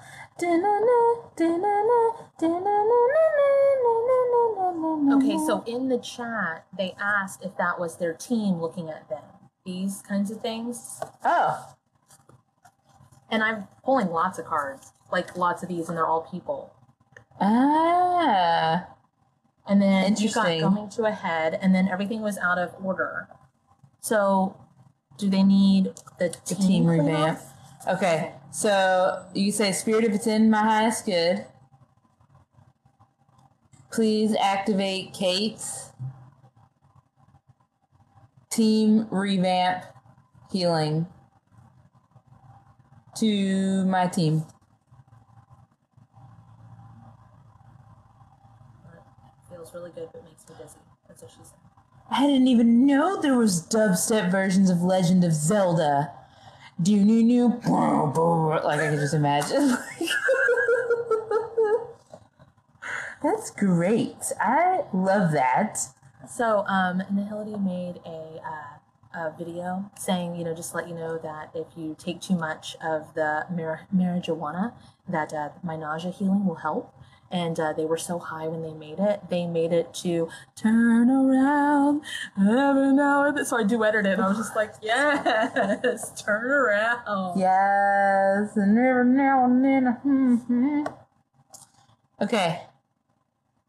[5.10, 9.24] Okay, so in the chat, they asked if that was their team looking at them.
[9.66, 11.02] These kinds of things.
[11.24, 11.74] Oh.
[13.32, 16.74] And I'm pulling lots of cards, like lots of these, and they're all people.
[17.40, 18.88] Ah.
[19.68, 23.28] And then you got coming to a head, and then everything was out of order.
[24.00, 24.56] So
[25.18, 27.40] do they need the the team, revamp.
[27.88, 31.46] Okay, so you say spirit if it's in my highest good.
[33.92, 35.92] Please activate Kate's
[38.52, 39.84] team revamp
[40.52, 41.08] healing
[43.16, 44.44] to my team.
[49.50, 50.78] Feels really good, but makes me dizzy.
[51.08, 51.67] That's what she said.
[52.10, 56.12] I didn't even know there was dubstep versions of Legend of Zelda.
[56.82, 59.78] Do new new like I can just imagine.
[63.24, 64.32] That's great.
[64.40, 65.80] I love that.
[66.30, 68.78] So, um, Nihility made a, uh,
[69.20, 72.76] a video saying, you know, just let you know that if you take too much
[72.84, 74.74] of the mar- marijuana,
[75.10, 76.94] that uh, my nausea healing will help.
[77.30, 79.22] And uh, they were so high when they made it.
[79.30, 82.02] They made it to turn around
[82.38, 83.46] every now and then.
[83.46, 87.38] So I duetted it, and I was just like, yes, turn around.
[87.38, 89.86] Yes, and every now and then.
[90.04, 90.84] hmm, hmm.
[92.22, 92.62] Okay.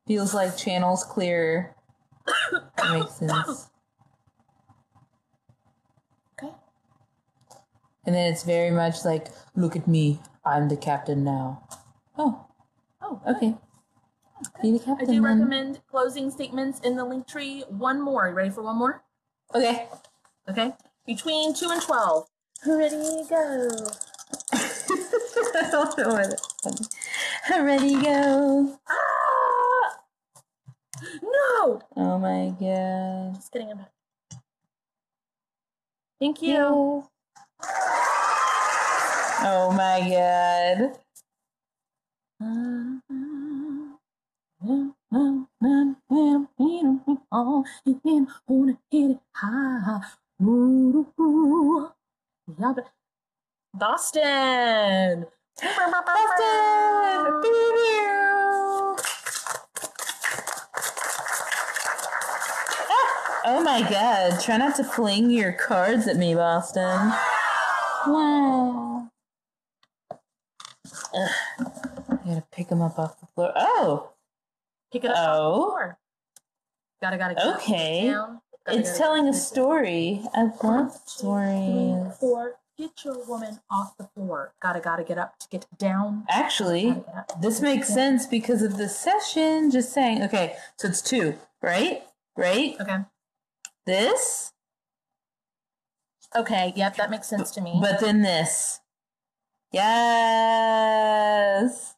[0.06, 1.74] Feels like channels clearer.
[2.76, 3.68] That makes sense.
[6.42, 6.52] Okay.
[8.06, 11.68] And then it's very much like, look at me, I'm the captain now.
[12.16, 12.46] Oh,
[13.09, 13.54] Oh, okay.
[14.61, 15.22] Be the I do then.
[15.22, 17.64] recommend closing statements in the link tree.
[17.68, 18.28] One more.
[18.28, 19.02] You ready for one more?
[19.54, 19.88] Okay.
[20.48, 20.72] Okay.
[21.06, 22.26] Between 2 and 12.
[22.66, 23.68] Ready, to go.
[24.52, 26.86] I don't know why that's funny.
[27.48, 28.78] I'm ready to go.
[28.88, 29.98] Ah!
[31.22, 31.80] No!
[31.96, 33.36] Oh my god.
[33.36, 33.70] Just kidding.
[33.70, 33.86] I'm
[36.20, 37.04] Thank you.
[39.40, 40.98] Oh my god.
[52.55, 52.86] Boston.
[53.74, 55.26] Boston!
[63.51, 67.12] Oh my god, try not to fling your cards at me, Boston.
[68.07, 68.88] Wow.
[72.29, 73.53] I gotta pick them up off the floor.
[73.57, 74.11] Oh!
[74.93, 75.16] Pick it up.
[75.16, 75.55] off the Oh.
[75.55, 75.99] floor.
[77.01, 78.11] Gotta, gotta get Okay.
[78.11, 78.43] down.
[78.66, 80.22] Gotta, It's gotta- telling a story.
[80.35, 82.16] I love One, two, three, stories.
[82.18, 82.59] four.
[82.76, 84.53] Get your woman off the floor.
[84.61, 86.26] Gotta, gotta get up to get down.
[86.29, 89.70] Actually, get this makes sense because of the session.
[89.70, 90.22] Just saying.
[90.24, 92.05] Okay, so it's two, right?
[92.37, 92.76] Right?
[92.81, 92.99] Okay.
[93.87, 94.53] This,
[96.37, 96.72] Okay.
[96.76, 97.79] Yep, that makes sense to me.
[97.81, 98.81] but then this.
[100.68, 101.95] Yes.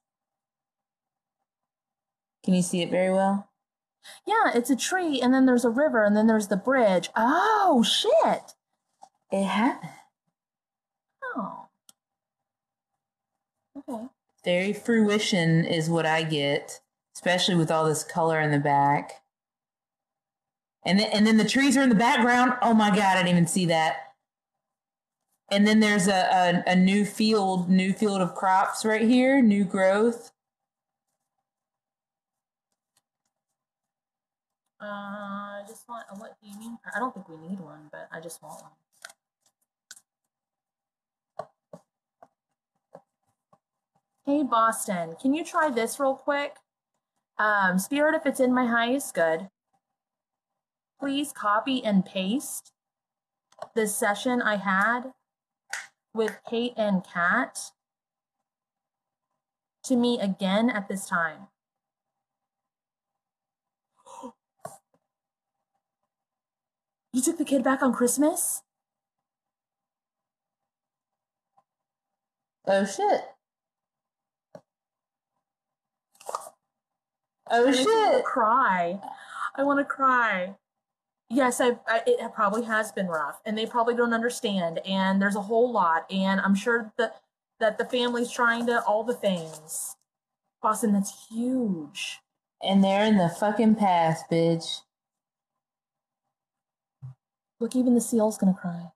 [2.45, 3.51] Can you see it very well?
[4.27, 7.11] yeah, it's a tree, and then there's a river, and then there's the bridge.
[7.17, 8.55] Oh shit!
[9.31, 9.93] It happened.
[11.23, 11.67] Oh.
[13.79, 14.07] Okay.
[14.45, 16.81] Very fruition is what I get,
[17.15, 19.23] especially with all this color in the back.
[20.85, 22.55] And then, and then the trees are in the background.
[22.63, 23.97] Oh my god, I didn't even see that.
[25.51, 29.65] And then there's a, a, a new field, new field of crops right here, new
[29.65, 30.33] growth.
[34.83, 36.07] Uh, I just want.
[36.17, 36.79] What do you mean?
[36.95, 38.71] I don't think we need one, but I just want one.
[44.25, 46.57] Hey Boston, can you try this real quick?
[47.39, 49.49] Um, Spirit, if it's in my highest good,
[51.01, 52.73] please copy and paste
[53.75, 55.13] the session I had
[56.15, 57.73] with Kate and Kat
[59.85, 61.49] to me again at this time.
[67.13, 68.63] You took the kid back on Christmas?
[72.67, 73.23] Oh shit.
[77.51, 78.25] Oh I shit.
[78.25, 79.01] cry.
[79.57, 80.55] I want to cry.
[81.29, 82.03] Yes, I, I.
[82.07, 84.81] It probably has been rough, and they probably don't understand.
[84.85, 87.23] And there's a whole lot, and I'm sure that
[87.59, 89.97] that the family's trying to all the things.
[90.63, 92.21] Boston, that's huge.
[92.63, 94.83] And they're in the fucking past, bitch.
[97.61, 98.93] Look, even the seal's gonna cry.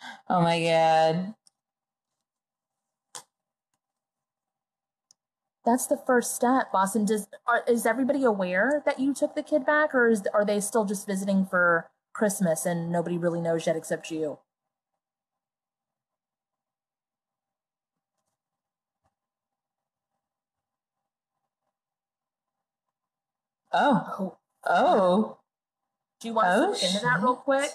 [0.28, 1.34] Oh my god.
[5.64, 7.04] That's the first step, Boston.
[7.04, 10.60] Does are, is everybody aware that you took the kid back, or is, are they
[10.60, 14.38] still just visiting for Christmas and nobody really knows yet except you?
[23.72, 24.38] Oh.
[24.66, 25.38] Oh, Oh.
[26.20, 27.70] do you want Oh, to look into that real quick?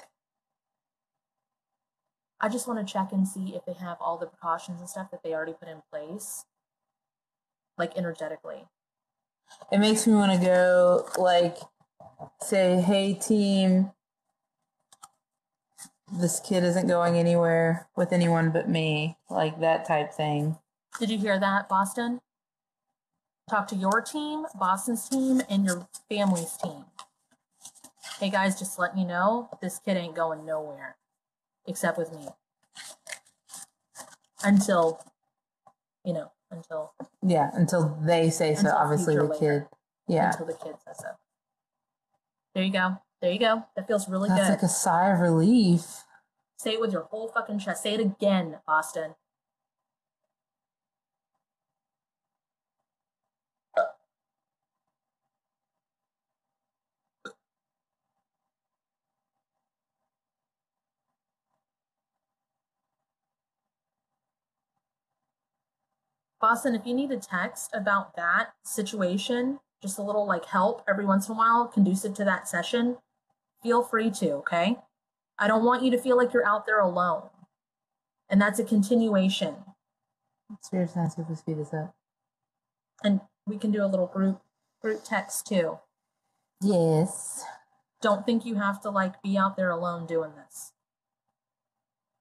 [2.44, 5.10] I just want to check and see if they have all the precautions and stuff
[5.12, 6.44] that they already put in place,
[7.78, 8.66] like energetically.
[9.72, 11.56] It makes me want to go like
[12.42, 13.94] say, "Hey team,
[16.12, 20.58] this kid isn't going anywhere with anyone but me." Like that type thing.
[21.00, 22.20] Did you hear that, Boston?
[23.50, 26.84] Talk to your team, Boston's team, and your family's team.
[28.20, 30.98] Hey guys, just letting you know, this kid ain't going nowhere
[31.68, 32.28] except with me.
[34.44, 35.00] Until,
[36.04, 36.94] you know, until
[37.26, 38.70] Yeah, until they say so.
[38.70, 39.68] Obviously, the later.
[39.70, 40.14] kid.
[40.16, 41.08] Yeah, until the kid says so.
[42.54, 42.98] There you go.
[43.22, 43.64] There you go.
[43.76, 44.38] That feels really good.
[44.38, 44.54] that's good.
[44.56, 46.04] like a sigh of relief.
[46.58, 47.84] Say it with your whole fucking chest.
[47.84, 49.16] Say it again, Boston.
[66.44, 71.06] Boston, if you need a text about that situation, just a little like help every
[71.06, 72.98] once in a while, conducive to that session,
[73.64, 74.76] feel free to, okay?
[75.40, 77.30] I don't want you to feel like you're out there alone.
[78.30, 79.56] And that's a continuation.
[80.60, 81.96] Spirit supposed to speed this up.
[83.06, 84.42] And we can do a little group
[84.82, 85.80] group text too.
[86.60, 87.46] Yes.
[88.02, 90.74] Don't think you have to like be out there alone doing this.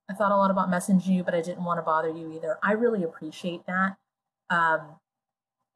[0.09, 2.61] I thought a lot about messaging you, but I didn't want to bother you either.
[2.63, 3.97] I really appreciate that.
[4.53, 4.97] Um,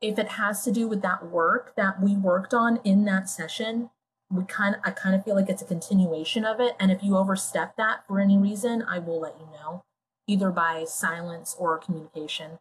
[0.00, 3.90] if it has to do with that work that we worked on in that session,
[4.30, 6.74] we kind of I kind of feel like it's a continuation of it.
[6.80, 9.82] And if you overstep that for any reason, I will let you know,
[10.26, 12.58] either by silence or communication.